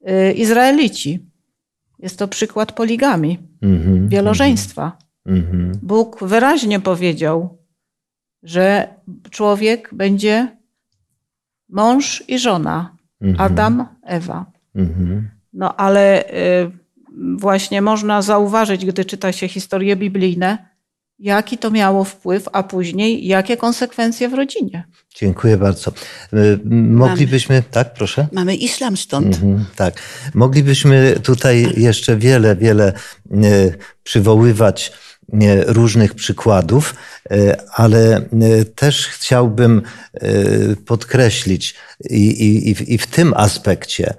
y, 0.09 0.33
Izraelici. 0.33 1.27
Jest 1.99 2.19
to 2.19 2.29
przykład 2.29 2.73
poligami, 2.73 3.39
mm-hmm, 3.63 4.09
wielożeństwa. 4.09 4.99
Mm-hmm. 5.27 5.71
Bóg 5.83 6.25
wyraźnie 6.25 6.81
powiedział, 6.81 7.59
że 8.43 8.95
człowiek 9.31 9.91
będzie 9.93 10.57
mąż 11.69 12.25
i 12.29 12.39
żona, 12.39 12.97
mm-hmm. 13.23 13.35
Adam, 13.39 13.87
Ewa. 14.03 14.53
Mhm. 14.75 15.29
No 15.53 15.77
ale 15.77 16.25
y, 16.25 16.71
właśnie 17.39 17.83
można 17.83 18.23
zauważyć, 18.23 18.87
gdy 18.87 19.05
czyta 19.05 19.33
się 19.33 19.49
historie 19.49 19.97
biblijne, 19.97 20.72
jaki 21.19 21.59
to 21.59 21.71
miało 21.71 22.05
wpływ, 22.05 22.49
a 22.53 22.63
później 22.63 23.27
jakie 23.27 23.57
konsekwencje 23.57 24.29
w 24.29 24.35
rodzinie. 24.35 24.85
Dziękuję 25.15 25.57
bardzo. 25.57 25.93
Y, 26.33 26.59
moglibyśmy, 26.71 27.55
mamy, 27.55 27.65
tak, 27.71 27.95
proszę? 27.95 28.27
Mamy 28.33 28.55
islam 28.55 28.97
stąd. 28.97 29.27
Mhm, 29.27 29.65
tak. 29.77 29.95
Moglibyśmy 30.35 31.17
tutaj 31.23 31.73
jeszcze 31.77 32.17
wiele, 32.17 32.57
wiele 32.57 32.93
y, 33.33 33.75
przywoływać 34.03 34.93
różnych 35.67 36.15
przykładów, 36.15 36.95
ale 37.75 38.29
też 38.75 39.07
chciałbym 39.07 39.83
podkreślić 40.87 41.75
i, 42.11 42.27
i, 42.71 42.95
i 42.95 42.99
w 42.99 43.07
tym 43.07 43.35
aspekcie 43.37 44.15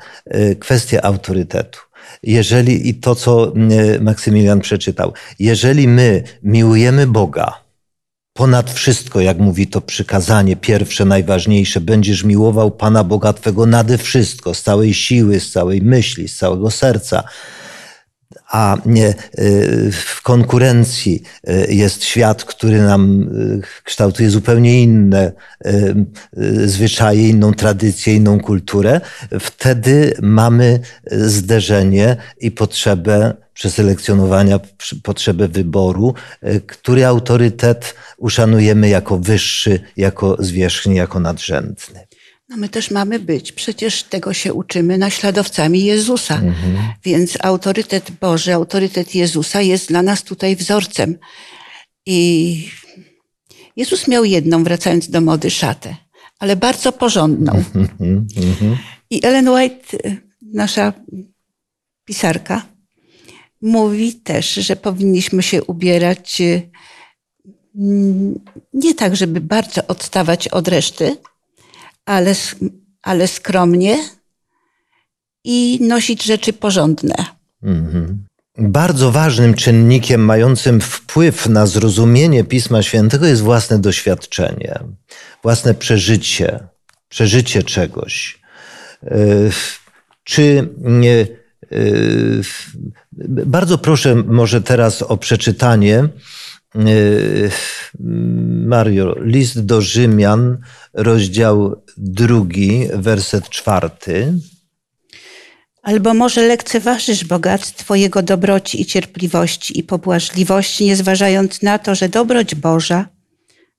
kwestię 0.60 1.06
autorytetu 1.06 1.80
jeżeli 2.24 2.90
i 2.90 2.96
to, 2.96 3.16
co 3.16 3.54
Maksymilian 4.02 4.60
przeczytał, 4.60 5.14
jeżeli 5.40 5.88
my 5.88 6.24
miłujemy 6.44 7.08
Boga 7.08 7.64
ponad 8.34 8.72
wszystko, 8.72 9.22
jak 9.22 9.40
mówi 9.40 9.68
to 9.68 9.82
przykazanie 9.82 10.56
pierwsze, 10.56 11.06
najważniejsze, 11.06 11.82
będziesz 11.82 12.24
miłował 12.24 12.72
Pana 12.72 13.04
Boga 13.04 13.34
Twego 13.34 13.66
nade 13.66 13.98
wszystko, 13.98 14.54
z 14.54 14.62
całej 14.62 14.94
siły, 14.94 15.40
z 15.40 15.52
całej 15.52 15.82
myśli, 15.82 16.28
z 16.28 16.38
całego 16.38 16.72
serca, 16.72 17.24
a 18.50 18.78
nie 18.86 19.10
y, 19.40 19.92
w 19.92 20.22
konkurencji 20.22 21.24
y, 21.50 21.74
jest 21.74 22.04
świat, 22.04 22.44
który 22.44 22.82
nam 22.82 23.22
y, 23.22 23.62
kształtuje 23.84 24.30
zupełnie 24.30 24.84
inne 24.84 25.32
zwyczaje, 26.66 27.30
inną 27.30 27.54
tradycję, 27.54 28.16
inną 28.16 28.40
kulturę, 28.40 29.02
wtedy 29.40 30.14
mamy 30.22 30.80
zderzenie 31.12 32.18
i 32.40 32.52
potrzebę 32.52 33.34
przeselekcjonowania, 33.54 34.60
potrzebę 35.04 35.48
wyboru, 35.48 36.14
który 36.68 37.06
autorytet 37.06 37.96
uszanujemy 38.18 38.90
jako 38.90 39.20
wyższy, 39.20 39.80
jako 39.98 40.38
zwierzchni, 40.40 40.96
jako 40.96 41.20
nadrzędny. 41.20 42.08
No 42.50 42.58
my 42.58 42.70
też 42.70 42.92
mamy 42.92 43.20
być, 43.20 43.52
przecież 43.52 44.04
tego 44.04 44.34
się 44.34 44.54
uczymy, 44.54 44.98
naśladowcami 44.98 45.84
Jezusa. 45.84 46.36
Mhm. 46.36 46.78
Więc 47.04 47.38
autorytet 47.42 48.12
Boży, 48.12 48.54
autorytet 48.54 49.16
Jezusa 49.16 49.62
jest 49.62 49.88
dla 49.88 50.02
nas 50.02 50.24
tutaj 50.24 50.56
wzorcem. 50.56 51.18
I 52.06 52.70
Jezus 53.76 54.08
miał 54.08 54.26
jedną, 54.26 54.64
wracając 54.64 55.10
do 55.10 55.22
mody, 55.22 55.50
szatę, 55.50 55.96
ale 56.40 56.56
bardzo 56.56 56.92
porządną. 56.92 57.64
Mhm. 57.76 58.78
I 59.10 59.26
Ellen 59.26 59.50
White, 59.50 59.98
nasza 60.42 60.94
pisarka, 62.06 62.66
mówi 63.62 64.14
też, 64.14 64.54
że 64.54 64.76
powinniśmy 64.76 65.44
się 65.44 65.64
ubierać 65.64 66.42
mm, 67.76 68.40
nie 68.74 68.96
tak, 68.96 69.16
żeby 69.16 69.42
bardzo 69.42 69.88
odstawać 69.88 70.48
od 70.48 70.68
reszty, 70.68 71.18
ale, 72.06 72.36
ale 73.02 73.28
skromnie 73.28 73.98
i 75.44 75.80
nosić 75.82 76.24
rzeczy 76.24 76.54
porządne. 76.54 77.16
Mhm. 77.64 78.26
Bardzo 78.58 79.12
ważnym 79.12 79.54
czynnikiem 79.54 80.26
mającym 80.26 80.82
wpływ 80.82 81.50
na 81.50 81.66
zrozumienie 81.66 82.44
Pisma 82.44 82.84
Świętego 82.84 83.26
jest 83.26 83.42
własne 83.42 83.80
doświadczenie, 83.80 84.80
własne 85.44 85.74
przeżycie, 85.74 86.60
przeżycie 87.10 87.64
czegoś. 87.64 88.42
E, 89.06 89.18
czy 90.24 90.70
nie, 90.78 91.28
bardzo 93.46 93.78
proszę 93.78 94.16
może 94.16 94.62
teraz 94.62 95.02
o 95.02 95.18
przeczytanie 95.18 96.10
Mario, 98.66 99.16
list 99.20 99.66
do 99.66 99.82
Rzymian, 99.82 100.58
rozdział 100.94 101.84
drugi, 101.98 102.88
werset 102.94 103.50
czwarty. 103.50 104.34
Albo 105.84 106.14
może 106.14 106.42
lekceważysz 106.42 107.26
bogactwo 107.26 107.96
Jego 107.96 108.22
dobroci 108.22 108.82
i 108.82 108.86
cierpliwości 108.86 109.80
i 109.80 109.84
pobłażliwości, 109.84 110.86
nie 110.86 110.96
zważając 110.96 111.62
na 111.62 111.80
to, 111.80 111.96
że 111.96 112.10
dobroć 112.10 112.56
Boża 112.56 113.08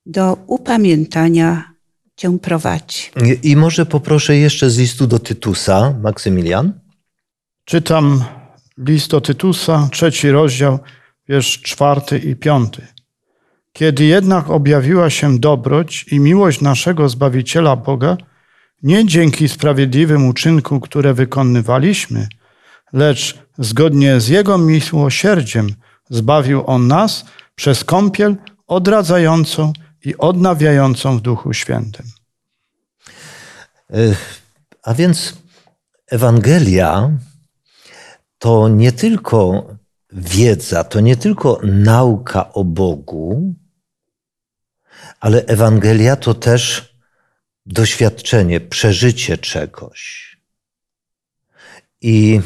do 0.05 0.37
upamiętania 0.47 1.75
Cię 2.15 2.39
prowadzi. 2.39 3.09
I, 3.25 3.51
I 3.51 3.55
może 3.55 3.85
poproszę 3.85 4.37
jeszcze 4.37 4.69
z 4.69 4.77
listu 4.77 5.07
do 5.07 5.19
Tytusa, 5.19 5.95
Maksymilian. 6.01 6.79
Czytam 7.65 8.23
list 8.77 9.11
do 9.11 9.21
Tytusa, 9.21 9.89
trzeci 9.91 10.31
rozdział, 10.31 10.79
wiersz 11.27 11.61
czwarty 11.61 12.17
i 12.19 12.35
piąty. 12.35 12.87
Kiedy 13.73 14.03
jednak 14.03 14.49
objawiła 14.49 15.09
się 15.09 15.39
dobroć 15.39 16.05
i 16.11 16.19
miłość 16.19 16.61
naszego 16.61 17.09
Zbawiciela 17.09 17.75
Boga, 17.75 18.17
nie 18.83 19.05
dzięki 19.05 19.49
sprawiedliwym 19.49 20.27
uczynkom, 20.27 20.79
które 20.79 21.13
wykonywaliśmy, 21.13 22.27
lecz 22.93 23.39
zgodnie 23.57 24.19
z 24.19 24.27
Jego 24.27 24.57
miłosierdziem 24.57 25.67
zbawił 26.09 26.63
On 26.65 26.87
nas 26.87 27.25
przez 27.55 27.83
kąpiel 27.83 28.35
odradzającą 28.67 29.73
i 30.05 30.17
odnawiającą 30.17 31.17
w 31.17 31.21
Duchu 31.21 31.53
Świętym. 31.53 32.05
A 34.83 34.93
więc 34.93 35.37
Ewangelia 36.07 37.11
to 38.39 38.69
nie 38.69 38.91
tylko 38.91 39.67
wiedza, 40.15 40.83
to 40.83 40.99
nie 40.99 41.15
tylko 41.15 41.59
nauka 41.63 42.53
o 42.53 42.63
Bogu, 42.63 43.55
ale 45.19 45.45
Ewangelia 45.45 46.15
to 46.15 46.33
też 46.33 46.95
doświadczenie, 47.65 48.59
przeżycie 48.59 49.37
czegoś. 49.37 50.35
I 52.01 52.41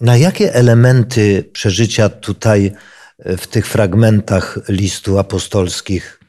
na 0.00 0.16
jakie 0.16 0.54
elementy 0.54 1.44
przeżycia 1.52 2.08
tutaj 2.08 2.72
e, 3.18 3.36
w 3.36 3.46
tych 3.46 3.66
fragmentach 3.66 4.58
listu 4.68 5.18
apostolskich 5.18 6.20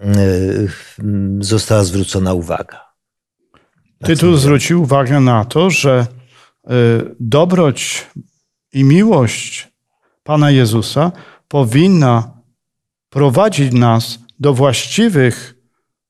e, 0.00 0.06
została 1.40 1.84
zwrócona 1.84 2.34
uwaga? 2.34 2.86
Tytuł 4.04 4.36
zwrócił 4.36 4.82
uwagę 4.82 5.20
na 5.20 5.44
to, 5.44 5.70
że 5.70 6.06
e, 6.66 6.70
dobroć 7.20 8.06
i 8.76 8.84
miłość 8.84 9.68
Pana 10.24 10.50
Jezusa 10.50 11.12
powinna 11.48 12.30
prowadzić 13.10 13.72
nas 13.72 14.18
do 14.40 14.54
właściwych 14.54 15.54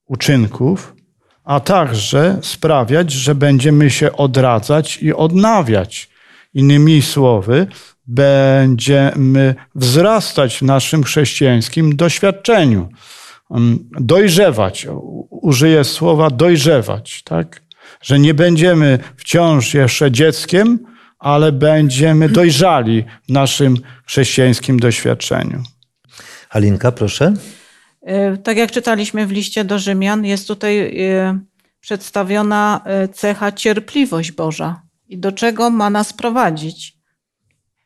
uczynków, 0.06 0.94
a 1.44 1.60
także 1.60 2.38
sprawiać, 2.42 3.12
że 3.12 3.34
będziemy 3.34 3.90
się 3.90 4.12
odradzać 4.12 5.02
i 5.02 5.14
odnawiać. 5.14 6.10
Innymi 6.54 7.02
słowy, 7.02 7.66
będziemy 8.06 9.54
wzrastać 9.74 10.58
w 10.58 10.62
naszym 10.62 11.04
chrześcijańskim 11.04 11.96
doświadczeniu. 11.96 12.88
Mm, 13.50 13.78
dojrzewać, 14.00 14.86
użyję 15.30 15.84
słowa 15.84 16.30
dojrzewać, 16.30 17.22
tak? 17.22 17.62
Że 18.02 18.18
nie 18.18 18.34
będziemy 18.34 18.98
wciąż 19.16 19.74
jeszcze 19.74 20.10
dzieckiem, 20.10 20.95
ale 21.18 21.52
będziemy 21.52 22.28
dojrzali 22.28 23.04
w 23.28 23.32
naszym 23.32 23.76
chrześcijańskim 24.06 24.80
doświadczeniu. 24.80 25.62
Halinka, 26.48 26.92
proszę. 26.92 27.34
E, 28.02 28.36
tak 28.36 28.56
jak 28.56 28.70
czytaliśmy 28.70 29.26
w 29.26 29.30
liście 29.30 29.64
do 29.64 29.78
Rzymian, 29.78 30.24
jest 30.24 30.48
tutaj 30.48 31.00
e, 31.10 31.38
przedstawiona 31.80 32.80
e, 32.84 33.08
cecha 33.08 33.52
cierpliwość 33.52 34.32
Boża. 34.32 34.82
I 35.08 35.18
do 35.18 35.32
czego 35.32 35.70
ma 35.70 35.90
nas 35.90 36.12
prowadzić? 36.12 36.98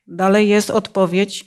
Dalej 0.06 0.48
jest 0.48 0.70
odpowiedź: 0.70 1.44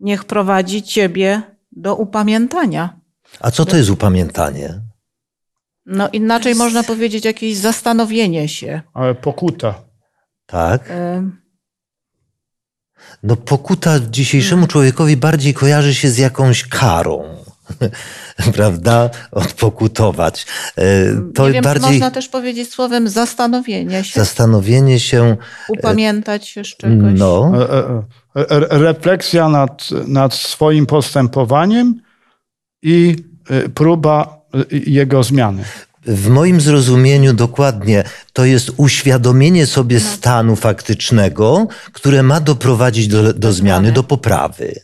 Niech 0.00 0.24
prowadzi 0.24 0.82
ciebie 0.82 1.42
do 1.72 1.96
upamiętania. 1.96 3.00
A 3.40 3.50
co 3.50 3.64
to 3.64 3.76
jest 3.76 3.90
upamiętanie? 3.90 4.80
No 5.86 6.08
inaczej 6.08 6.54
można 6.54 6.82
powiedzieć 6.82 7.24
jakieś 7.24 7.56
zastanowienie 7.56 8.48
się. 8.48 8.82
Ale 8.94 9.14
pokuta. 9.14 9.85
Tak. 10.46 10.92
No 13.22 13.36
pokuta 13.36 14.00
dzisiejszemu 14.10 14.66
człowiekowi 14.66 15.16
bardziej 15.16 15.54
kojarzy 15.54 15.94
się 15.94 16.08
z 16.08 16.18
jakąś 16.18 16.68
karą. 16.68 17.24
Prawda? 18.56 19.10
Odpokutować. 19.30 20.46
E, 20.76 20.82
to 21.34 21.46
Nie 21.46 21.52
wiem, 21.52 21.64
bardziej... 21.64 21.90
można 21.90 22.10
też 22.10 22.28
powiedzieć 22.28 22.70
słowem 22.70 23.08
zastanowienie 23.08 24.04
się. 24.04 24.20
Zastanowienie 24.20 25.00
się. 25.00 25.24
E, 25.24 25.36
Upamiętać 25.68 26.48
się 26.48 26.64
z 26.64 26.68
czegoś. 26.76 27.12
No. 27.18 27.52
E, 28.34 28.48
refleksja 28.78 29.48
nad, 29.48 29.88
nad 30.06 30.34
swoim 30.34 30.86
postępowaniem 30.86 32.00
i 32.82 33.16
próba 33.74 34.46
jego 34.70 35.22
zmiany. 35.22 35.64
W 36.06 36.28
moim 36.28 36.60
zrozumieniu 36.60 37.32
dokładnie 37.32 38.04
to 38.32 38.44
jest 38.44 38.72
uświadomienie 38.76 39.66
sobie 39.66 40.00
no. 40.04 40.10
stanu 40.10 40.56
faktycznego, 40.56 41.66
które 41.92 42.22
ma 42.22 42.40
doprowadzić 42.40 43.08
do, 43.08 43.32
do 43.32 43.52
zmiany, 43.52 43.92
do 43.92 44.02
poprawy. 44.02 44.80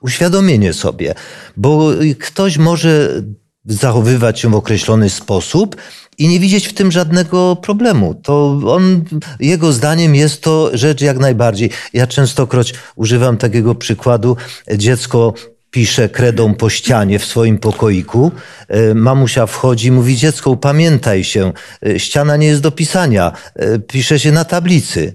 Uświadomienie 0.00 0.72
sobie, 0.72 1.14
bo 1.56 1.90
ktoś 2.20 2.58
może 2.58 3.22
zachowywać 3.64 4.40
się 4.40 4.50
w 4.50 4.54
określony 4.54 5.10
sposób 5.10 5.76
i 6.18 6.28
nie 6.28 6.40
widzieć 6.40 6.68
w 6.68 6.74
tym 6.74 6.92
żadnego 6.92 7.56
problemu. 7.56 8.14
To 8.14 8.60
on, 8.66 9.04
jego 9.40 9.72
zdaniem 9.72 10.14
jest 10.14 10.42
to 10.42 10.70
rzecz 10.72 11.00
jak 11.00 11.18
najbardziej. 11.18 11.70
Ja 11.92 12.06
częstokroć 12.06 12.74
używam 12.96 13.36
takiego 13.36 13.74
przykładu. 13.74 14.36
Dziecko 14.76 15.34
pisze 15.72 16.08
kredą 16.08 16.54
po 16.54 16.70
ścianie 16.70 17.18
w 17.18 17.24
swoim 17.24 17.58
pokoiku. 17.58 18.32
E, 18.68 18.94
mamusia 18.94 19.46
wchodzi 19.46 19.88
i 19.88 19.90
mówi, 19.90 20.16
dziecko, 20.16 20.56
pamiętaj 20.56 21.24
się, 21.24 21.52
e, 21.86 21.98
ściana 21.98 22.36
nie 22.36 22.46
jest 22.46 22.60
do 22.60 22.70
pisania, 22.70 23.32
e, 23.54 23.78
pisze 23.78 24.18
się 24.18 24.32
na 24.32 24.44
tablicy. 24.44 25.14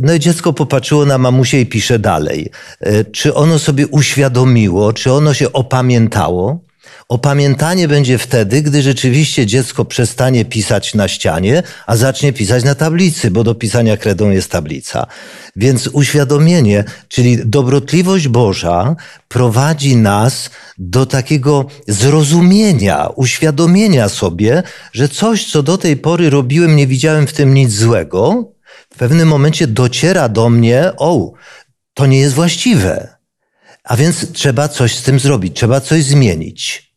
No 0.00 0.14
i 0.14 0.20
dziecko 0.20 0.52
popatrzyło 0.52 1.06
na 1.06 1.18
mamusię 1.18 1.60
i 1.60 1.66
pisze 1.66 1.98
dalej. 1.98 2.50
Czy 3.12 3.34
ono 3.34 3.58
sobie 3.58 3.86
uświadomiło, 3.86 4.92
czy 4.92 5.12
ono 5.12 5.34
się 5.34 5.52
opamiętało? 5.52 6.60
Opamiętanie 7.12 7.88
będzie 7.88 8.18
wtedy, 8.18 8.62
gdy 8.62 8.82
rzeczywiście 8.82 9.46
dziecko 9.46 9.84
przestanie 9.84 10.44
pisać 10.44 10.94
na 10.94 11.08
ścianie, 11.08 11.62
a 11.86 11.96
zacznie 11.96 12.32
pisać 12.32 12.64
na 12.64 12.74
tablicy, 12.74 13.30
bo 13.30 13.44
do 13.44 13.54
pisania 13.54 13.96
kredą 13.96 14.30
jest 14.30 14.50
tablica. 14.50 15.06
Więc 15.56 15.86
uświadomienie, 15.86 16.84
czyli 17.08 17.38
dobrotliwość 17.44 18.28
Boża 18.28 18.96
prowadzi 19.28 19.96
nas 19.96 20.50
do 20.78 21.06
takiego 21.06 21.66
zrozumienia, 21.88 23.08
uświadomienia 23.16 24.08
sobie, 24.08 24.62
że 24.92 25.08
coś, 25.08 25.50
co 25.50 25.62
do 25.62 25.78
tej 25.78 25.96
pory 25.96 26.30
robiłem, 26.30 26.76
nie 26.76 26.86
widziałem 26.86 27.26
w 27.26 27.32
tym 27.32 27.54
nic 27.54 27.72
złego, 27.72 28.52
w 28.94 28.98
pewnym 28.98 29.28
momencie 29.28 29.66
dociera 29.66 30.28
do 30.28 30.48
mnie, 30.48 30.90
o, 30.96 31.32
to 31.94 32.06
nie 32.06 32.18
jest 32.18 32.34
właściwe. 32.34 33.16
A 33.84 33.96
więc 33.96 34.32
trzeba 34.32 34.68
coś 34.68 34.96
z 34.96 35.02
tym 35.02 35.20
zrobić, 35.20 35.56
trzeba 35.56 35.80
coś 35.80 36.04
zmienić. 36.04 36.91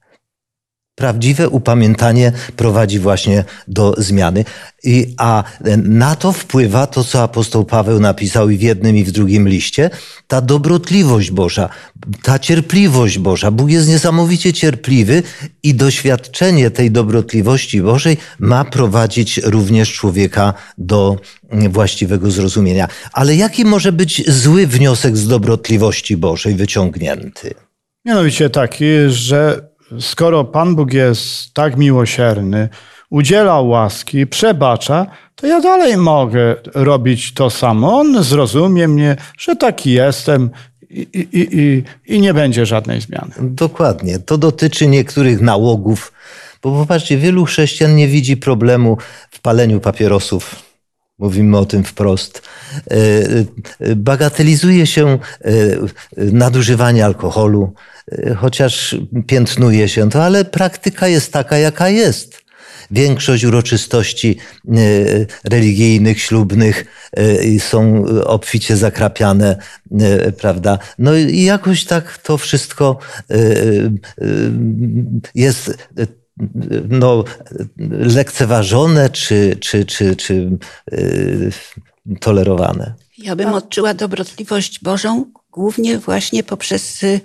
Prawdziwe 0.96 1.50
upamiętanie 1.50 2.32
prowadzi 2.56 3.00
właśnie 3.00 3.44
do 3.68 3.96
zmiany. 3.98 4.46
I, 4.84 5.14
a 5.18 5.44
na 5.84 6.16
to 6.16 6.32
wpływa 6.32 6.88
to, 6.88 7.04
co 7.04 7.24
apostoł 7.24 7.66
Paweł 7.66 8.00
napisał 8.00 8.50
i 8.50 8.58
w 8.58 8.62
jednym, 8.62 8.96
i 8.96 9.04
w 9.04 9.12
drugim 9.12 9.50
liście, 9.50 9.90
ta 10.28 10.42
dobrotliwość 10.42 11.32
Boża, 11.32 11.70
ta 12.24 12.40
cierpliwość 12.40 13.20
Boża. 13.20 13.52
Bóg 13.52 13.70
jest 13.70 13.88
niesamowicie 13.88 14.54
cierpliwy 14.54 15.24
i 15.64 15.74
doświadczenie 15.76 16.72
tej 16.72 16.92
dobrotliwości 16.92 17.82
Bożej 17.82 18.18
ma 18.40 18.66
prowadzić 18.66 19.38
również 19.38 19.94
człowieka 19.94 20.54
do 20.78 21.20
właściwego 21.70 22.32
zrozumienia. 22.32 22.88
Ale 23.14 23.36
jaki 23.36 23.66
może 23.66 23.92
być 23.92 24.32
zły 24.32 24.68
wniosek 24.68 25.18
z 25.18 25.28
dobrotliwości 25.28 26.18
Bożej 26.18 26.56
wyciągnięty? 26.56 27.54
Mianowicie 28.06 28.50
taki, 28.50 28.86
że 29.08 29.70
skoro 30.00 30.44
Pan 30.44 30.76
Bóg 30.76 30.94
jest 30.94 31.54
tak 31.54 31.78
miłosierny, 31.78 32.70
udziela 33.10 33.62
łaski, 33.62 34.28
przebacza, 34.28 35.06
to 35.36 35.48
ja 35.48 35.62
dalej 35.62 35.98
mogę 35.98 36.56
robić 36.74 37.34
to 37.34 37.50
samo. 37.50 38.00
On 38.00 38.24
zrozumie 38.24 38.88
mnie, 38.88 39.16
że 39.38 39.56
taki 39.56 39.92
jestem 39.92 40.50
i, 40.90 41.08
i, 41.14 41.48
i, 41.60 41.84
i 42.16 42.20
nie 42.20 42.34
będzie 42.34 42.66
żadnej 42.66 43.02
zmiany. 43.02 43.34
Dokładnie. 43.40 44.20
To 44.20 44.38
dotyczy 44.38 44.88
niektórych 44.88 45.42
nałogów, 45.42 46.14
bo 46.64 46.72
popatrzcie, 46.72 47.18
wielu 47.18 47.46
chrześcijan 47.46 47.96
nie 47.96 48.08
widzi 48.08 48.38
problemu 48.38 48.98
w 49.32 49.40
paleniu 49.40 49.80
papierosów. 49.80 50.65
Mówimy 51.18 51.58
o 51.58 51.66
tym 51.66 51.84
wprost. 51.84 52.42
E, 52.92 52.96
e, 53.80 53.96
bagatelizuje 53.96 54.88
się 54.88 55.08
e, 55.08 55.52
nadużywanie 56.18 57.06
alkoholu, 57.06 57.74
chociaż 58.38 58.96
piętnuje 59.28 59.90
się 59.90 60.10
to, 60.10 60.24
ale 60.24 60.46
praktyka 60.46 61.08
jest 61.08 61.34
taka, 61.34 61.58
jaka 61.58 61.90
jest. 61.90 62.46
Większość 62.92 63.44
uroczystości 63.44 64.38
religijnych, 65.44 66.22
ślubnych 66.22 66.86
są 67.60 68.06
obficie 68.24 68.78
zakrapiane, 68.78 69.58
prawda? 70.38 70.80
No 71.00 71.16
i 71.16 71.42
jakoś 71.42 71.86
tak 71.86 72.18
to 72.18 72.38
wszystko 72.38 73.00
jest 75.36 75.78
no, 76.90 77.24
lekceważone 78.00 79.10
czy, 79.10 79.58
czy, 79.60 79.86
czy, 79.86 80.16
czy 80.16 80.58
yy, 80.92 81.52
tolerowane. 82.20 82.94
Ja 83.18 83.36
bym 83.36 83.54
odczuła 83.54 83.94
dobrotliwość 83.94 84.80
Bożą 84.84 85.26
głównie 85.52 86.00
właśnie 86.00 86.44
poprzez 86.44 87.04
y, 87.04 87.22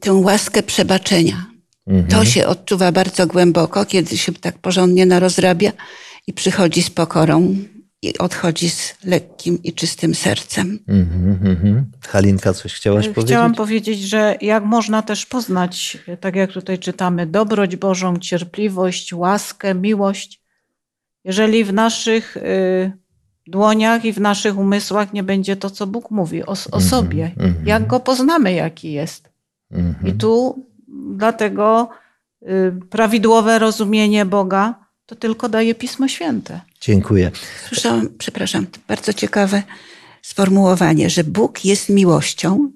tę 0.00 0.12
łaskę 0.12 0.62
przebaczenia. 0.62 1.46
Mhm. 1.86 2.06
To 2.06 2.24
się 2.24 2.46
odczuwa 2.46 2.92
bardzo 2.92 3.26
głęboko, 3.26 3.86
kiedy 3.86 4.18
się 4.18 4.32
tak 4.32 4.58
porządnie 4.58 5.06
narozrabia 5.06 5.72
i 6.26 6.32
przychodzi 6.32 6.82
z 6.82 6.90
pokorą 6.90 7.56
i 8.04 8.18
odchodzi 8.18 8.70
z 8.70 8.94
lekkim 9.04 9.62
i 9.62 9.72
czystym 9.72 10.14
sercem. 10.14 10.78
Mm 10.88 11.08
-hmm. 11.40 11.82
Halinka, 12.08 12.52
coś 12.52 12.74
chciałaś 12.74 13.08
powiedzieć? 13.08 13.24
Chciałam 13.24 13.54
powiedzieć, 13.54 14.00
że 14.00 14.36
jak 14.40 14.64
można 14.64 15.02
też 15.02 15.26
poznać, 15.26 15.98
tak 16.20 16.36
jak 16.36 16.52
tutaj 16.52 16.78
czytamy, 16.78 17.26
dobroć 17.26 17.76
Bożą, 17.76 18.18
cierpliwość, 18.18 19.12
łaskę, 19.12 19.74
miłość, 19.74 20.40
jeżeli 21.24 21.64
w 21.64 21.72
naszych 21.72 22.36
y, 22.36 22.92
dłoniach 23.46 24.04
i 24.04 24.12
w 24.12 24.20
naszych 24.20 24.58
umysłach 24.58 25.12
nie 25.12 25.22
będzie 25.22 25.56
to, 25.56 25.70
co 25.70 25.86
Bóg 25.86 26.10
mówi 26.10 26.42
o, 26.42 26.46
o 26.46 26.52
mm 26.52 26.58
-hmm. 26.66 26.80
sobie. 26.80 27.32
-hmm. 27.36 27.52
Jak 27.66 27.86
go 27.86 28.00
poznamy, 28.00 28.52
jaki 28.52 28.92
jest. 28.92 29.34
I 30.06 30.12
tu 30.12 30.64
dlatego 31.16 31.88
y, 32.42 32.72
prawidłowe 32.90 33.58
rozumienie 33.58 34.24
Boga 34.24 34.83
to 35.06 35.16
tylko 35.16 35.48
daje 35.48 35.74
Pismo 35.74 36.08
Święte. 36.08 36.60
Dziękuję. 36.80 37.30
Słyszałam, 37.68 38.08
przepraszam, 38.18 38.66
bardzo 38.88 39.12
ciekawe 39.12 39.62
sformułowanie, 40.22 41.10
że 41.10 41.24
Bóg 41.24 41.64
jest 41.64 41.88
miłością. 41.88 42.70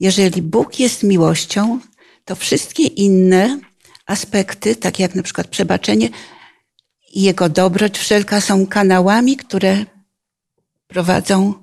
Jeżeli 0.00 0.42
Bóg 0.42 0.78
jest 0.80 1.02
miłością, 1.02 1.80
to 2.24 2.36
wszystkie 2.36 2.82
inne 2.82 3.60
aspekty, 4.06 4.76
takie 4.76 5.02
jak 5.02 5.14
na 5.14 5.22
przykład 5.22 5.46
przebaczenie 5.46 6.08
i 7.14 7.22
Jego 7.22 7.48
dobroć, 7.48 7.98
wszelka 7.98 8.40
są 8.40 8.66
kanałami, 8.66 9.36
które 9.36 9.84
prowadzą 10.86 11.54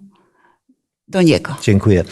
do 1.08 1.22
Niego. 1.22 1.56
Dziękuję. 1.62 2.04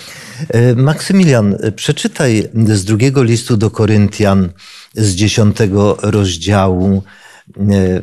E, 0.50 0.76
Maksymilian, 0.76 1.58
przeczytaj 1.76 2.50
z 2.66 2.86
drugiego 2.86 3.24
listu 3.24 3.58
do 3.58 3.72
Koryntian 3.72 4.50
z 4.94 5.16
dziesiątego 5.16 5.98
rozdziału 6.02 7.04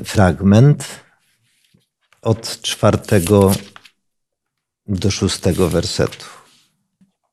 fragment 0.05 1.01
od 2.23 2.61
czwartego 2.63 3.53
do 4.87 5.11
szóstego 5.11 5.69
wersetu. 5.69 6.25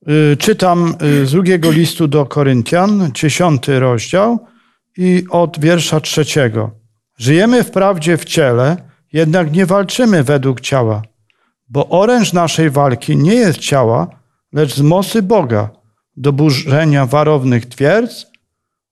Y, 0.09 0.38
czytam 0.38 0.95
y, 1.22 1.26
z 1.26 1.32
drugiego 1.32 1.72
listu 1.72 2.07
do 2.07 2.26
Koryntian, 2.26 3.11
dziesiąty 3.13 3.80
rozdział 3.80 4.47
i 4.97 5.26
od 5.30 5.59
wiersza 5.59 5.99
trzeciego. 5.99 6.72
Żyjemy 7.18 7.63
wprawdzie 7.63 8.18
w 8.18 8.26
ciele, 8.26 8.78
jednak 9.13 9.51
nie 9.51 9.66
walczymy 9.66 10.24
według 10.24 10.61
ciała, 10.61 11.01
bo 11.70 11.89
oręż 11.89 12.34
naszej 12.34 12.70
walki 12.70 13.18
nie 13.18 13.36
jest 13.36 13.59
ciała, 13.59 14.07
lecz 14.53 14.76
z 14.76 14.82
mocy 14.82 15.22
Boga, 15.22 15.70
do 16.18 16.34
burzenia 16.34 17.05
warownych 17.05 17.66
twierdz, 17.66 18.28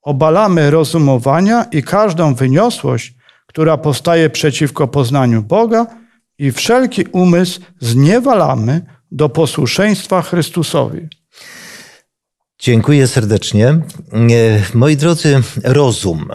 obalamy 0.04 0.72
rozumowania 0.72 1.64
i 1.64 1.84
każdą 1.84 2.36
wyniosłość, 2.36 3.14
która 3.47 3.78
powstaje 3.78 4.30
przeciwko 4.30 4.88
poznaniu 4.88 5.43
Boga 5.43 5.86
i 6.38 6.51
wszelki 6.51 7.06
umysł 7.12 7.62
zniewalamy 7.80 8.82
do 9.12 9.30
posłuszeństwa 9.30 10.22
Chrystusowi. 10.22 11.08
Dziękuję 12.60 13.08
serdecznie. 13.08 13.68
E, 13.68 13.80
moi 14.74 14.97
drodzy, 14.97 15.41
rozum 15.64 16.30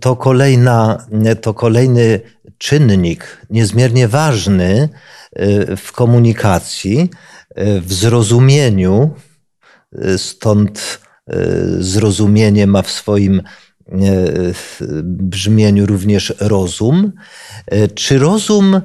to, 0.00 0.16
kolejna, 0.16 1.06
to 1.40 1.54
kolejny 1.54 2.20
czynnik 2.58 3.46
niezmiernie 3.50 4.08
ważny 4.08 4.88
e, 5.32 5.76
w 5.76 5.92
komunikacji, 5.92 7.10
e, 7.54 7.80
w 7.80 7.92
zrozumieniu, 7.92 9.14
stąd 10.16 11.00
zrozumienie 11.78 12.66
ma 12.66 12.82
w 12.82 12.90
swoim 12.90 13.42
brzmieniu 15.02 15.86
również 15.86 16.34
rozum. 16.40 17.12
Czy 17.94 18.18
rozum 18.18 18.74
e, 18.74 18.82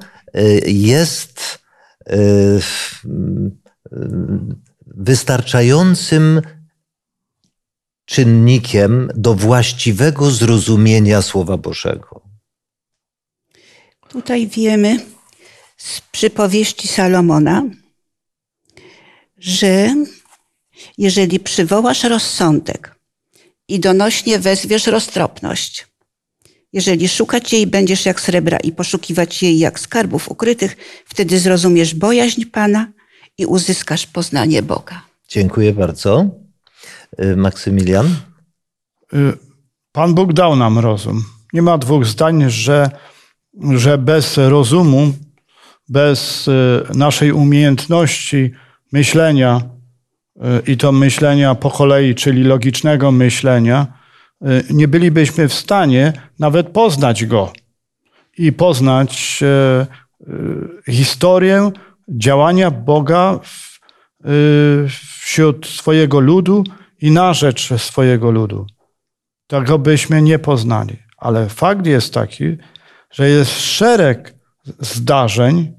jest 0.70 1.60
e, 2.10 2.16
wystarczającym 4.88 6.42
czynnikiem 8.06 9.12
do 9.16 9.34
właściwego 9.34 10.32
zrozumienia 10.32 11.22
Słowa 11.22 11.58
Bożego? 11.58 12.22
Tutaj 14.10 14.48
wiemy 14.48 15.00
z 15.78 16.02
przypowieści 16.02 16.88
Salomona, 16.88 17.64
że 19.38 19.96
jeżeli 20.98 21.40
przywołasz 21.40 22.04
rozsądek 22.04 22.96
i 23.68 23.80
donośnie 23.80 24.40
wezwiesz 24.40 24.88
roztropność 24.88 25.88
Jeżeli 26.74 27.08
szukać 27.08 27.54
jej 27.54 27.68
będziesz 27.68 28.06
jak 28.06 28.22
srebra 28.22 28.58
i 28.58 28.72
poszukiwać 28.72 29.44
jej 29.44 29.60
jak 29.60 29.80
skarbów 29.80 30.32
ukrytych, 30.32 30.78
wtedy 31.06 31.40
zrozumiesz 31.40 31.96
bojaźń 31.96 32.46
Pana 32.46 32.92
i 33.38 33.46
uzyskasz 33.46 34.08
poznanie 34.08 34.64
Boga. 34.64 35.02
Dziękuję 35.28 35.74
bardzo. 35.74 36.30
Y, 37.20 37.36
Maksymilian? 37.36 38.16
Y, 39.14 39.34
Pan 39.92 40.14
Bóg 40.14 40.34
dał 40.34 40.56
nam 40.56 40.80
rozum. 40.80 41.24
Nie 41.54 41.62
ma 41.62 41.78
dwóch 41.78 42.06
zdań, 42.06 42.44
że, 42.48 42.90
że 43.76 43.98
bez 43.98 44.38
rozumu, 44.38 45.14
bez 45.90 46.48
y, 46.48 46.84
naszej 46.94 47.32
umiejętności 47.32 48.52
myślenia 48.92 49.62
i 50.68 50.78
to 50.78 50.92
myślenia 50.92 51.56
po 51.56 51.72
kolei, 51.72 52.16
czyli 52.16 52.44
logicznego 52.44 53.12
myślenia, 53.12 53.88
nie 54.70 54.88
bylibyśmy 54.88 55.48
w 55.48 55.54
stanie 55.54 56.14
nawet 56.40 56.70
poznać 56.70 57.26
Go 57.26 57.54
i 58.38 58.52
poznać 58.52 59.44
historię 60.90 61.72
działania 62.10 62.72
Boga 62.72 63.40
wśród 65.20 65.68
swojego 65.68 66.20
ludu 66.20 66.64
i 67.02 67.12
na 67.12 67.34
rzecz 67.34 67.74
swojego 67.82 68.32
ludu. 68.32 68.68
Tego 69.48 69.80
byśmy 69.80 70.22
nie 70.22 70.40
poznali. 70.40 70.98
Ale 71.18 71.50
fakt 71.50 71.86
jest 71.86 72.14
taki, 72.14 72.58
że 73.12 73.30
jest 73.30 73.62
szereg 73.62 74.36
zdarzeń, 74.80 75.74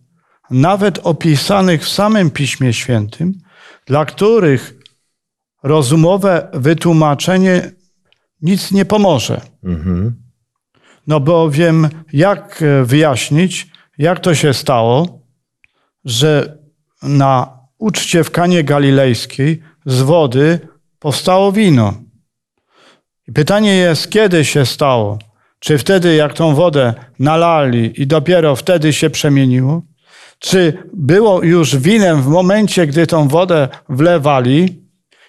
nawet 0.50 0.98
opisanych 1.02 1.84
w 1.84 1.88
samym 1.88 2.30
Piśmie 2.30 2.72
Świętym, 2.72 3.32
dla 3.86 4.04
których 4.04 4.74
rozumowe 5.62 6.48
wytłumaczenie 6.52 7.70
nic 8.42 8.72
nie 8.72 8.84
pomoże. 8.84 9.40
Mhm. 9.64 10.14
No 11.06 11.20
bowiem, 11.20 11.88
jak 12.12 12.64
wyjaśnić, 12.84 13.70
jak 13.98 14.20
to 14.20 14.34
się 14.34 14.54
stało, 14.54 15.20
że 16.04 16.58
na 17.02 17.58
uczcie 17.78 18.24
w 18.24 18.30
Kanie 18.30 18.64
Galilejskiej 18.64 19.62
z 19.86 20.02
wody 20.02 20.68
powstało 20.98 21.52
wino. 21.52 21.94
I 23.28 23.32
pytanie 23.32 23.74
jest, 23.76 24.10
kiedy 24.10 24.44
się 24.44 24.66
stało? 24.66 25.18
Czy 25.58 25.78
wtedy, 25.78 26.14
jak 26.14 26.34
tą 26.34 26.54
wodę 26.54 26.94
nalali 27.18 28.02
i 28.02 28.06
dopiero 28.06 28.56
wtedy 28.56 28.92
się 28.92 29.10
przemieniło? 29.10 29.82
Czy 30.38 30.72
było 30.92 31.42
już 31.42 31.76
winem 31.76 32.22
w 32.22 32.26
momencie, 32.26 32.86
gdy 32.86 33.06
tą 33.06 33.28
wodę 33.28 33.68
wlewali? 33.88 34.84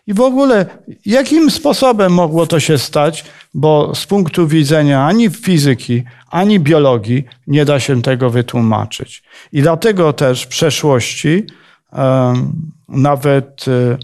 I 0.07 0.13
w 0.13 0.21
ogóle, 0.21 0.65
jakim 1.05 1.51
sposobem 1.51 2.13
mogło 2.13 2.47
to 2.47 2.59
się 2.59 2.77
stać? 2.77 3.25
Bo 3.53 3.95
z 3.95 4.05
punktu 4.05 4.47
widzenia 4.47 5.05
ani 5.05 5.29
fizyki, 5.29 6.03
ani 6.31 6.59
biologii 6.59 7.23
nie 7.47 7.65
da 7.65 7.79
się 7.79 8.01
tego 8.01 8.29
wytłumaczyć. 8.29 9.23
I 9.51 9.61
dlatego 9.61 10.13
też 10.13 10.43
w 10.43 10.47
przeszłości 10.47 11.43
nawet 12.89 13.65
e, 13.67 13.97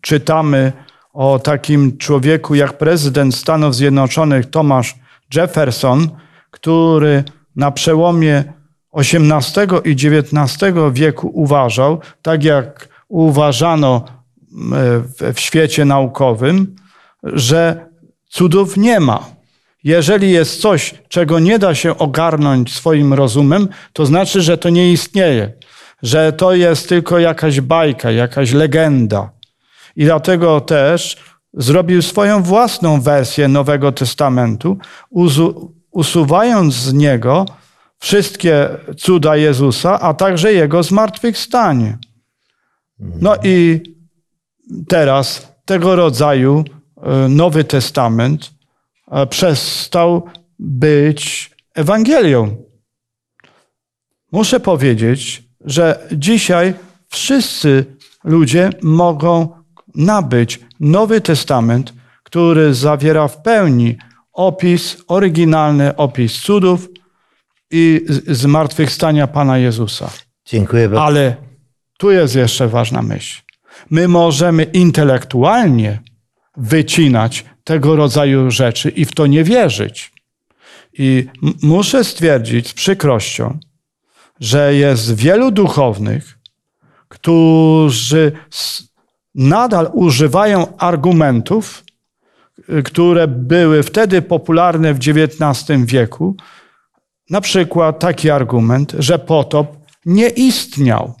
czytamy 0.00 0.72
o 1.12 1.38
takim 1.38 1.98
człowieku 1.98 2.54
jak 2.54 2.78
prezydent 2.78 3.34
Stanów 3.34 3.74
Zjednoczonych 3.74 4.46
Thomas 4.46 4.94
Jefferson, 5.34 6.08
który 6.50 7.24
na 7.56 7.70
przełomie 7.70 8.44
XVIII 8.94 9.66
i 9.84 9.90
XIX 9.90 10.74
wieku 10.92 11.30
uważał, 11.34 12.00
tak 12.22 12.44
jak 12.44 12.88
uważano 13.08 14.04
w 15.34 15.40
świecie 15.40 15.84
naukowym, 15.84 16.76
że 17.22 17.86
cudów 18.28 18.76
nie 18.76 19.00
ma. 19.00 19.24
Jeżeli 19.84 20.30
jest 20.30 20.60
coś, 20.60 20.94
czego 21.08 21.38
nie 21.38 21.58
da 21.58 21.74
się 21.74 21.98
ogarnąć 21.98 22.74
swoim 22.74 23.14
rozumem, 23.14 23.68
to 23.92 24.06
znaczy, 24.06 24.40
że 24.40 24.58
to 24.58 24.68
nie 24.68 24.92
istnieje, 24.92 25.52
że 26.02 26.32
to 26.32 26.54
jest 26.54 26.88
tylko 26.88 27.18
jakaś 27.18 27.60
bajka, 27.60 28.10
jakaś 28.10 28.52
legenda. 28.52 29.30
I 29.96 30.04
dlatego 30.04 30.60
też 30.60 31.16
zrobił 31.54 32.02
swoją 32.02 32.42
własną 32.42 33.00
wersję 33.00 33.48
Nowego 33.48 33.92
Testamentu, 33.92 34.78
usuwając 35.90 36.74
z 36.74 36.92
niego 36.92 37.46
wszystkie 38.00 38.68
cuda 38.96 39.36
Jezusa, 39.36 40.00
a 40.00 40.14
także 40.14 40.52
jego 40.52 40.82
zmartwychwstanie. 40.82 41.98
No 42.98 43.36
i 43.44 43.80
teraz 44.88 45.52
tego 45.64 45.96
rodzaju 45.96 46.64
e, 47.02 47.28
Nowy 47.28 47.64
Testament 47.64 48.50
e, 49.10 49.26
przestał 49.26 50.22
być 50.58 51.50
Ewangelią. 51.74 52.56
Muszę 54.32 54.60
powiedzieć, 54.60 55.42
że 55.64 56.08
dzisiaj 56.12 56.74
wszyscy 57.08 57.84
ludzie 58.24 58.70
mogą 58.82 59.48
nabyć 59.94 60.60
Nowy 60.80 61.20
Testament, 61.20 61.94
który 62.22 62.74
zawiera 62.74 63.28
w 63.28 63.42
pełni 63.42 63.96
opis, 64.32 64.96
oryginalny 65.08 65.96
opis 65.96 66.40
cudów 66.40 66.88
i 67.70 68.06
zmartwychwstania 68.26 69.26
Pana 69.26 69.58
Jezusa. 69.58 70.10
Dziękuję 70.44 70.88
bardzo. 70.88 71.04
Ale 71.04 71.36
tu 71.98 72.10
jest 72.10 72.34
jeszcze 72.34 72.68
ważna 72.68 73.02
myśl. 73.02 73.42
My 73.90 74.08
możemy 74.08 74.62
intelektualnie 74.62 76.00
wycinać 76.56 77.44
tego 77.64 77.96
rodzaju 77.96 78.50
rzeczy 78.50 78.90
i 78.90 79.04
w 79.04 79.12
to 79.12 79.26
nie 79.26 79.44
wierzyć. 79.44 80.12
I 80.98 81.26
muszę 81.62 82.04
stwierdzić 82.04 82.68
z 82.68 82.72
przykrością, 82.72 83.58
że 84.40 84.74
jest 84.74 85.14
wielu 85.14 85.50
duchownych, 85.50 86.38
którzy 87.08 88.32
nadal 89.34 89.90
używają 89.92 90.76
argumentów, 90.76 91.84
które 92.84 93.28
były 93.28 93.82
wtedy 93.82 94.22
popularne 94.22 94.94
w 94.94 94.98
XIX 94.98 95.84
wieku. 95.84 96.36
Na 97.30 97.40
przykład 97.40 97.98
taki 97.98 98.30
argument, 98.30 98.92
że 98.98 99.18
potop 99.18 99.76
nie 100.06 100.28
istniał, 100.28 101.14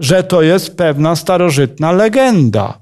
że 0.00 0.22
to 0.22 0.42
jest 0.42 0.76
pewna 0.76 1.16
starożytna 1.16 1.92
legenda. 1.92 2.78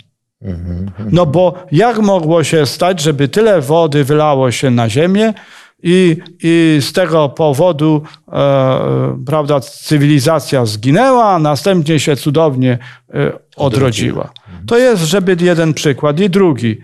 No 1.10 1.26
bo 1.26 1.54
jak 1.72 1.98
mogło 1.98 2.44
się 2.44 2.66
stać, 2.66 3.00
żeby 3.00 3.28
tyle 3.28 3.60
wody 3.60 4.04
wylało 4.04 4.50
się 4.50 4.70
na 4.70 4.88
ziemię 4.88 5.34
i, 5.82 6.16
i 6.42 6.78
z 6.80 6.92
tego 6.92 7.28
powodu 7.28 8.02
e, 8.32 9.22
prawda, 9.26 9.60
cywilizacja 9.60 10.66
zginęła, 10.66 11.24
a 11.28 11.38
następnie 11.38 12.00
się 12.00 12.16
cudownie 12.16 12.78
e, 13.14 13.32
odrodziła. 13.56 14.32
To 14.66 14.78
jest, 14.78 15.02
żeby 15.02 15.36
jeden 15.40 15.74
przykład. 15.74 16.20
I 16.20 16.30
drugi. 16.30 16.78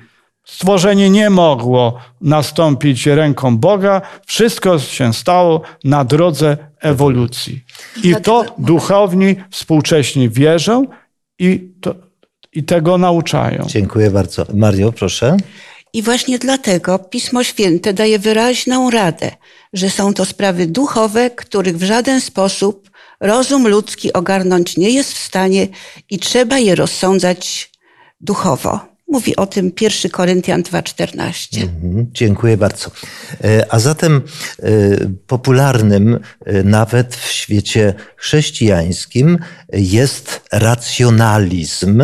Stworzenie 0.44 1.10
nie 1.10 1.30
mogło 1.30 1.98
nastąpić 2.20 3.06
ręką 3.06 3.58
Boga. 3.58 4.02
Wszystko 4.26 4.78
się 4.78 5.14
stało 5.14 5.62
na 5.84 6.04
drodze 6.04 6.56
ewolucji. 6.80 7.64
I 8.04 8.14
to 8.22 8.44
duchowni 8.58 9.36
współcześnie 9.50 10.28
wierzą 10.28 10.86
i, 11.38 11.70
to, 11.80 11.94
i 12.52 12.64
tego 12.64 12.98
nauczają. 12.98 13.64
Dziękuję 13.66 14.10
bardzo. 14.10 14.46
Mario, 14.54 14.92
proszę. 14.92 15.36
I 15.92 16.02
właśnie 16.02 16.38
dlatego 16.38 16.98
Pismo 16.98 17.44
Święte 17.44 17.92
daje 17.92 18.18
wyraźną 18.18 18.90
radę, 18.90 19.30
że 19.72 19.90
są 19.90 20.14
to 20.14 20.24
sprawy 20.24 20.66
duchowe, 20.66 21.30
których 21.30 21.78
w 21.78 21.82
żaden 21.82 22.20
sposób 22.20 22.90
rozum 23.20 23.68
ludzki 23.68 24.12
ogarnąć 24.12 24.76
nie 24.76 24.90
jest 24.90 25.12
w 25.12 25.18
stanie 25.18 25.68
i 26.10 26.18
trzeba 26.18 26.58
je 26.58 26.74
rozsądzać 26.74 27.70
duchowo. 28.20 28.91
Mówi 29.12 29.36
o 29.36 29.46
tym 29.46 29.72
1 29.80 30.10
Koryntian 30.10 30.62
2,14. 30.62 31.62
Mhm, 31.62 32.06
dziękuję 32.12 32.56
bardzo. 32.56 32.90
E, 33.44 33.66
a 33.74 33.78
zatem 33.78 34.22
e, 34.62 34.70
popularnym 35.26 36.18
e, 36.44 36.62
nawet 36.62 37.16
w 37.16 37.32
świecie 37.32 37.94
chrześcijańskim 38.16 39.38
jest 39.72 40.40
racjonalizm, 40.52 42.02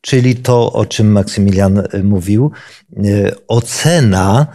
czyli 0.00 0.36
to, 0.36 0.72
o 0.72 0.86
czym 0.86 1.12
Maksymilian 1.12 1.82
mówił, 2.02 2.50
ocena 3.48 4.46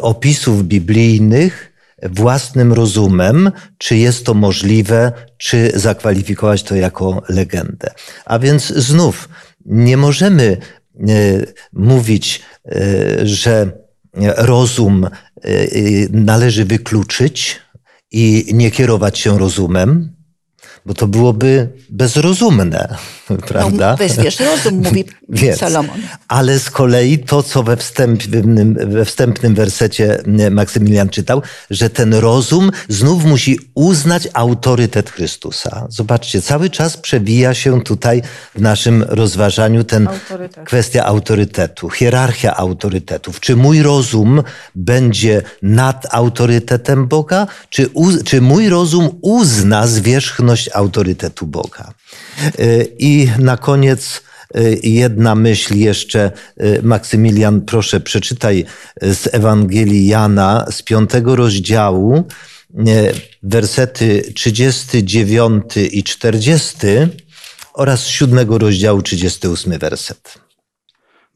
opisów 0.00 0.64
biblijnych 0.64 1.72
własnym 2.02 2.72
rozumem, 2.72 3.52
czy 3.78 3.96
jest 3.96 4.26
to 4.26 4.34
możliwe, 4.34 5.12
czy 5.38 5.72
zakwalifikować 5.74 6.62
to 6.62 6.74
jako 6.74 7.22
legendę. 7.28 7.90
A 8.24 8.38
więc 8.38 8.66
znów 8.66 9.28
nie 9.66 9.96
możemy 9.96 10.56
mówić, 11.72 12.42
e, 12.64 13.26
że 13.26 13.72
rozum 14.36 15.04
e, 15.04 15.10
należy 16.10 16.64
wykluczyć 16.64 17.60
i 18.10 18.44
nie 18.54 18.70
kierować 18.70 19.18
się 19.18 19.38
rozumem, 19.38 20.17
bo 20.86 20.94
to 20.94 21.06
byłoby 21.06 21.68
bezrozumne, 21.90 22.96
prawda? 23.46 23.90
No, 23.90 23.96
wezwiesz 23.96 24.40
rozum, 24.40 24.74
mówi 24.84 25.04
Więc, 25.28 25.58
Salomon. 25.58 26.00
Ale 26.28 26.58
z 26.58 26.70
kolei 26.70 27.18
to, 27.18 27.42
co 27.42 27.62
we 27.62 27.76
wstępnym, 27.76 28.74
we 28.74 29.04
wstępnym 29.04 29.54
wersecie 29.54 30.22
Maksymilian 30.50 31.08
czytał, 31.08 31.42
że 31.70 31.90
ten 31.90 32.14
rozum 32.14 32.70
znów 32.88 33.24
musi 33.24 33.58
uznać 33.74 34.28
autorytet 34.32 35.10
Chrystusa. 35.10 35.86
Zobaczcie, 35.90 36.42
cały 36.42 36.70
czas 36.70 36.96
przewija 36.96 37.54
się 37.54 37.82
tutaj 37.82 38.22
w 38.54 38.60
naszym 38.60 39.02
rozważaniu 39.08 39.84
ten 39.84 40.08
Autorytet. 40.08 40.64
kwestia 40.64 41.04
autorytetu, 41.04 41.90
hierarchia 41.90 42.56
autorytetów. 42.56 43.40
Czy 43.40 43.56
mój 43.56 43.82
rozum 43.82 44.42
będzie 44.74 45.42
nad 45.62 46.06
autorytetem 46.10 47.06
Boga, 47.06 47.46
czy, 47.70 47.90
czy 48.24 48.40
mój 48.40 48.68
rozum 48.68 49.08
uzna 49.22 49.86
zwierzchność 49.86 50.68
autorytetu 50.68 50.77
Boga? 51.46 51.94
Y, 52.60 52.96
I 52.98 53.28
na 53.38 53.56
koniec 53.56 54.22
y, 54.56 54.80
jedna 54.82 55.34
myśl 55.34 55.76
jeszcze. 55.76 56.32
Y, 56.62 56.80
Maksymilian, 56.82 57.60
proszę, 57.60 58.00
przeczytaj 58.00 58.64
z 59.02 59.34
Ewangelii 59.34 60.06
Jana 60.06 60.66
z 60.70 60.82
piątego 60.82 61.36
rozdziału, 61.36 62.24
wersety 63.42 64.32
39 64.34 65.64
i 65.92 66.04
40 66.04 66.76
oraz 67.74 68.00
z 68.00 68.06
siódmego 68.06 68.58
rozdziału 68.58 69.02
38 69.02 69.78
werset. 69.78 70.34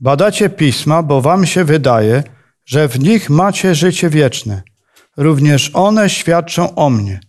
Badacie 0.01 0.51
pisma, 0.51 1.03
bo 1.03 1.20
wam 1.20 1.47
się 1.47 1.64
wydaje, 1.64 2.22
że 2.64 2.88
w 2.88 3.01
nich 3.01 3.30
macie 3.30 3.74
życie 3.74 4.11
wieczne. 4.11 4.62
Również 5.16 5.70
one 5.74 6.11
świadczą 6.11 6.74
o 6.74 6.90
mnie, 6.90 7.20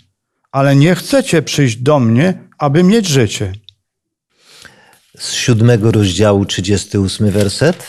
ale 0.53 0.75
nie 0.75 0.95
chcecie 0.95 1.41
przyjść 1.41 1.75
do 1.75 1.99
mnie, 1.99 2.33
aby 2.57 2.83
mieć 2.83 3.07
życie. 3.07 3.53
Z 5.17 5.31
siódmego 5.31 5.91
rozdziału 5.91 6.45
38 6.45 7.31
werset. 7.31 7.85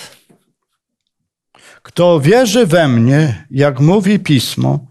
Kto 1.83 2.21
wierzy 2.21 2.67
we 2.67 2.89
mnie, 2.89 3.47
jak 3.51 3.81
mówi 3.81 4.19
pismo, 4.19 4.87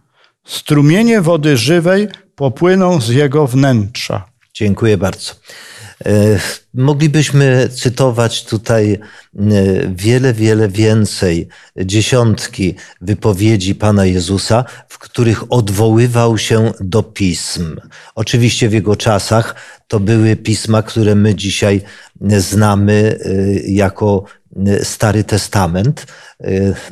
strumienie 0.45 1.21
wody 1.21 1.57
żywej 1.57 2.07
popłyną 2.35 3.01
z 3.01 3.09
jego 3.09 3.47
wnętrza. 3.47 4.25
Dziękuję 4.53 4.97
bardzo. 4.97 5.33
E, 6.05 6.39
moglibyśmy 6.73 7.69
cytować 7.69 8.45
tutaj 8.45 8.93
e, 8.93 8.99
wiele, 9.95 10.33
wiele 10.33 10.69
więcej, 10.69 11.47
dziesiątki 11.77 12.75
wypowiedzi 13.01 13.75
Pana 13.75 14.05
Jezusa, 14.05 14.65
w 14.87 14.97
których 14.97 15.53
odwoływał 15.53 16.37
się 16.37 16.71
do 16.79 17.03
pism. 17.03 17.75
Oczywiście 18.15 18.69
w 18.69 18.73
jego 18.73 18.95
czasach 18.95 19.55
to 19.87 19.99
były 19.99 20.35
pisma, 20.35 20.83
które 20.83 21.15
my 21.15 21.35
dzisiaj 21.35 21.81
znamy 22.37 23.19
e, 23.25 23.29
jako 23.71 24.23
Stary 24.83 25.23
Testament. 25.23 26.05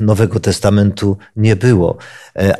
Nowego 0.00 0.40
Testamentu 0.40 1.16
nie 1.36 1.56
było, 1.56 1.96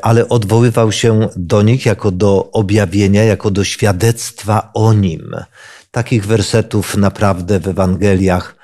ale 0.03 0.29
odwoływał 0.29 0.93
się 0.93 1.29
do 1.37 1.63
nich 1.63 1.87
jako 1.87 2.11
do 2.11 2.51
objawienia, 2.53 3.25
jako 3.25 3.51
do 3.51 3.65
świadectwa 3.65 4.71
o 4.75 4.93
nim. 4.93 5.35
Takich 5.93 6.27
wersetów 6.27 6.97
naprawdę 6.97 7.61
w 7.61 7.69
Ewangeliach 7.69 8.57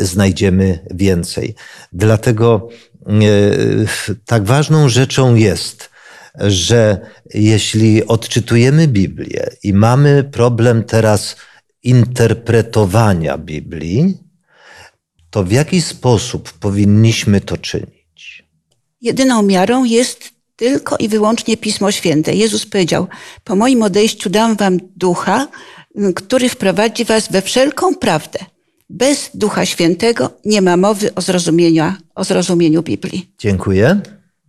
znajdziemy 0.00 0.86
więcej. 0.90 1.54
Dlatego 1.92 2.68
tak 4.24 4.44
ważną 4.44 4.88
rzeczą 4.88 5.34
jest, 5.34 5.90
że 6.40 7.00
jeśli 7.34 8.06
odczytujemy 8.06 8.88
Biblię 8.88 9.50
i 9.62 9.72
mamy 9.74 10.24
problem 10.24 10.84
teraz 10.84 11.36
interpretowania 11.82 13.38
Biblii, 13.38 14.18
to 15.30 15.44
w 15.44 15.52
jaki 15.52 15.82
sposób 15.82 16.52
powinniśmy 16.52 17.40
to 17.40 17.56
czynić? 17.56 18.44
Jedyną 19.00 19.42
miarą 19.42 19.84
jest 19.84 20.37
tylko 20.58 20.96
i 20.96 21.08
wyłącznie 21.08 21.56
Pismo 21.56 21.92
Święte. 21.92 22.34
Jezus 22.34 22.66
powiedział: 22.66 23.06
Po 23.44 23.56
moim 23.56 23.82
odejściu 23.82 24.30
dam 24.30 24.56
wam 24.56 24.78
ducha, 24.96 25.48
który 26.14 26.48
wprowadzi 26.48 27.04
was 27.04 27.32
we 27.32 27.42
wszelką 27.42 27.94
prawdę. 27.94 28.38
Bez 28.90 29.30
Ducha 29.34 29.66
Świętego 29.66 30.30
nie 30.44 30.62
ma 30.62 30.76
mowy 30.76 31.14
o 31.14 31.20
zrozumieniu, 31.20 31.92
o 32.14 32.24
zrozumieniu 32.24 32.82
Biblii. 32.82 33.32
Dziękuję. 33.38 34.00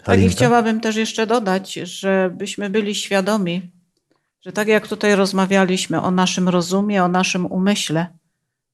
Tak, 0.04 0.22
i 0.22 0.30
chciałabym 0.30 0.80
też 0.80 0.96
jeszcze 0.96 1.28
dodać, 1.28 1.74
żebyśmy 1.74 2.70
byli 2.70 2.96
świadomi, 2.96 3.72
że 4.46 4.52
tak 4.52 4.68
jak 4.68 4.88
tutaj 4.88 5.16
rozmawialiśmy 5.16 6.02
o 6.02 6.12
naszym 6.12 6.50
rozumie, 6.50 7.04
o 7.04 7.08
naszym 7.08 7.46
umyśle, 7.46 8.08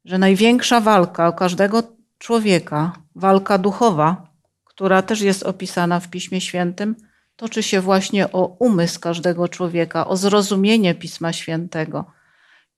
że 0.06 0.18
największa 0.18 0.82
walka 0.82 1.28
o 1.28 1.34
każdego 1.34 1.84
człowieka, 2.18 2.94
walka 3.16 3.58
duchowa, 3.58 4.28
która 4.66 5.02
też 5.02 5.22
jest 5.22 5.44
opisana 5.44 6.00
w 6.00 6.10
Piśmie 6.10 6.42
Świętym, 6.42 6.96
toczy 7.36 7.64
się 7.64 7.82
właśnie 7.82 8.32
o 8.32 8.46
umysł 8.60 9.00
każdego 9.00 9.48
człowieka, 9.48 10.08
o 10.08 10.18
zrozumienie 10.18 10.96
Pisma 10.96 11.34
Świętego. 11.34 12.06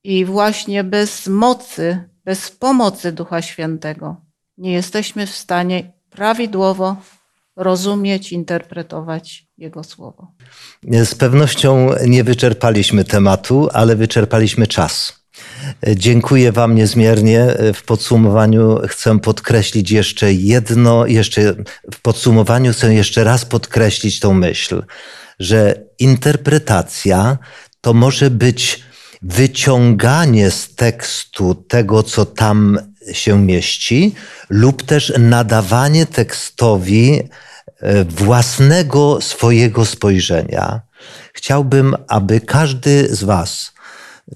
I 0.03 0.26
właśnie 0.26 0.84
bez 0.84 1.28
mocy, 1.28 2.10
bez 2.26 2.51
pomocy 2.51 3.12
Ducha 3.12 3.41
Świętego 3.41 4.22
nie 4.58 4.74
jesteśmy 4.74 5.28
w 5.28 5.36
stanie 5.36 5.93
prawidłowo 6.10 6.95
rozumieć, 7.55 8.32
interpretować 8.32 9.47
Jego 9.58 9.84
słowo. 9.84 10.32
Z 10.84 11.16
pewnością 11.16 11.89
nie 12.05 12.24
wyczerpaliśmy 12.24 13.03
tematu, 13.03 13.70
ale 13.74 13.95
wyczerpaliśmy 13.95 14.68
czas. 14.68 15.26
Dziękuję 15.95 16.51
Wam 16.51 16.76
niezmiernie. 16.76 17.47
W 17.74 17.84
podsumowaniu 17.84 18.80
chcę 18.88 19.20
podkreślić 19.20 19.91
jeszcze 19.91 20.34
jedno, 20.34 21.05
jeszcze 21.05 21.53
w 21.93 22.01
podsumowaniu 22.01 22.74
chcę 22.74 22.93
jeszcze 22.93 23.24
raz 23.24 23.45
podkreślić 23.45 24.20
tą 24.20 24.34
myśl, 24.34 24.84
że 25.39 25.76
interpretacja 25.99 27.38
to 27.82 27.93
może 27.93 28.30
być 28.30 28.84
wyciąganie 29.22 30.51
z 30.51 30.76
tekstu 30.76 31.55
tego, 31.55 32.03
co 32.03 32.26
tam 32.26 32.80
się 33.11 33.39
mieści, 33.39 34.15
lub 34.49 34.84
też 34.84 35.13
nadawanie 35.20 36.05
tekstowi 36.05 37.22
e, 37.80 38.03
własnego 38.03 39.22
swojego 39.22 39.86
spojrzenia. 39.86 40.82
Chciałbym, 41.34 41.95
aby 42.07 42.41
każdy 42.41 43.15
z 43.15 43.24
Was, 43.24 43.74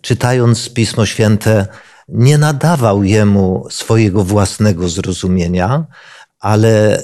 czytając 0.02 0.74
Pismo 0.74 1.06
Święte, 1.06 1.68
nie 2.08 2.38
nadawał 2.38 3.04
jemu 3.04 3.68
swojego 3.70 4.24
własnego 4.24 4.90
zrozumienia, 4.90 5.86
ale 6.40 7.04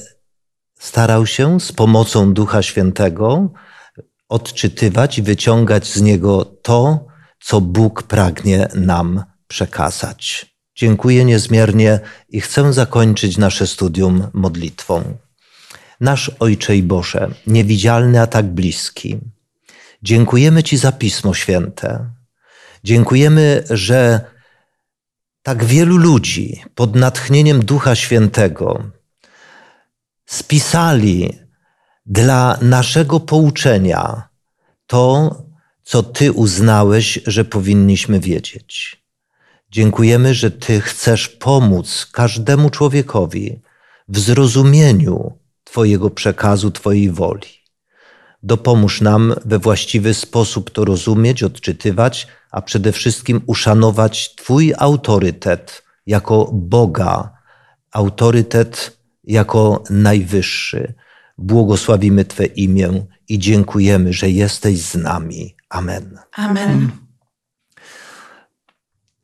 starał 0.79 1.25
się 1.25 1.59
z 1.59 1.71
pomocą 1.71 2.33
Ducha 2.33 2.63
Świętego 2.63 3.49
odczytywać 4.29 5.17
i 5.17 5.23
wyciągać 5.23 5.93
z 5.93 6.01
niego 6.01 6.45
to, 6.45 7.05
co 7.39 7.61
Bóg 7.61 8.03
pragnie 8.03 8.67
nam 8.75 9.23
przekazać. 9.47 10.45
Dziękuję 10.75 11.25
niezmiernie 11.25 11.99
i 12.29 12.41
chcę 12.41 12.73
zakończyć 12.73 13.37
nasze 13.37 13.67
studium 13.67 14.27
modlitwą. 14.33 15.03
Nasz 16.01 16.31
Ojcze 16.39 16.75
i 16.75 16.83
Boże, 16.83 17.29
niewidzialny, 17.47 18.21
a 18.21 18.27
tak 18.27 18.45
bliski, 18.45 19.17
dziękujemy 20.03 20.63
Ci 20.63 20.77
za 20.77 20.91
Pismo 20.91 21.33
Święte. 21.33 22.16
Dziękujemy, 22.87 23.63
że 23.69 24.21
tak 25.43 25.65
wielu 25.65 25.97
ludzi 25.97 26.63
pod 26.75 26.95
natchnieniem 26.95 27.65
Ducha 27.65 27.95
Świętego 27.95 28.83
spisali 30.25 31.39
dla 32.05 32.57
naszego 32.61 33.19
pouczenia 33.19 34.29
to, 34.85 35.35
co 35.83 36.03
Ty 36.03 36.31
uznałeś, 36.31 37.19
że 37.25 37.45
powinniśmy 37.45 38.19
wiedzieć. 38.19 39.03
Dziękujemy, 39.71 40.33
że 40.33 40.51
Ty 40.51 40.81
chcesz 40.81 41.27
pomóc 41.27 42.07
każdemu 42.11 42.69
człowiekowi 42.69 43.61
w 44.07 44.19
zrozumieniu 44.19 45.39
Twojego 45.63 46.09
przekazu, 46.09 46.71
Twojej 46.71 47.11
woli. 47.11 47.56
Dopomóż 48.43 49.01
nam 49.01 49.33
we 49.45 49.59
właściwy 49.59 50.13
sposób 50.13 50.71
to 50.71 50.85
rozumieć, 50.85 51.43
odczytywać, 51.43 52.27
a 52.51 52.61
przede 52.61 52.91
wszystkim 52.91 53.41
uszanować 53.45 54.35
Twój 54.35 54.73
autorytet 54.77 55.83
jako 56.05 56.49
Boga, 56.53 57.33
autorytet 57.91 58.97
jako 59.23 59.83
najwyższy. 59.89 60.93
Błogosławimy 61.37 62.25
Twe 62.25 62.45
imię 62.45 63.05
i 63.29 63.39
dziękujemy, 63.39 64.13
że 64.13 64.29
jesteś 64.29 64.81
z 64.81 64.95
nami. 64.95 65.55
Amen. 65.69 66.19
Amen. 66.35 66.91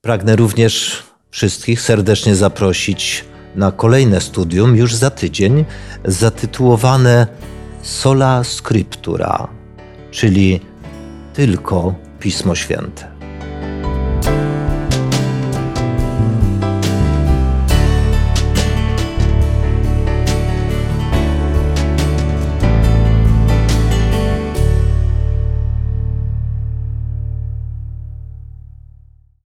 Pragnę 0.01 0.35
również 0.35 1.03
wszystkich 1.29 1.81
serdecznie 1.81 2.35
zaprosić 2.35 3.25
na 3.55 3.71
kolejne 3.71 4.21
studium 4.21 4.75
już 4.75 4.95
za 4.95 5.09
tydzień, 5.09 5.65
zatytułowane 6.05 7.27
Sola 7.83 8.43
Scriptura, 8.43 9.47
czyli 10.11 10.59
tylko 11.33 11.95
Pismo 12.19 12.55
Święte. 12.55 13.12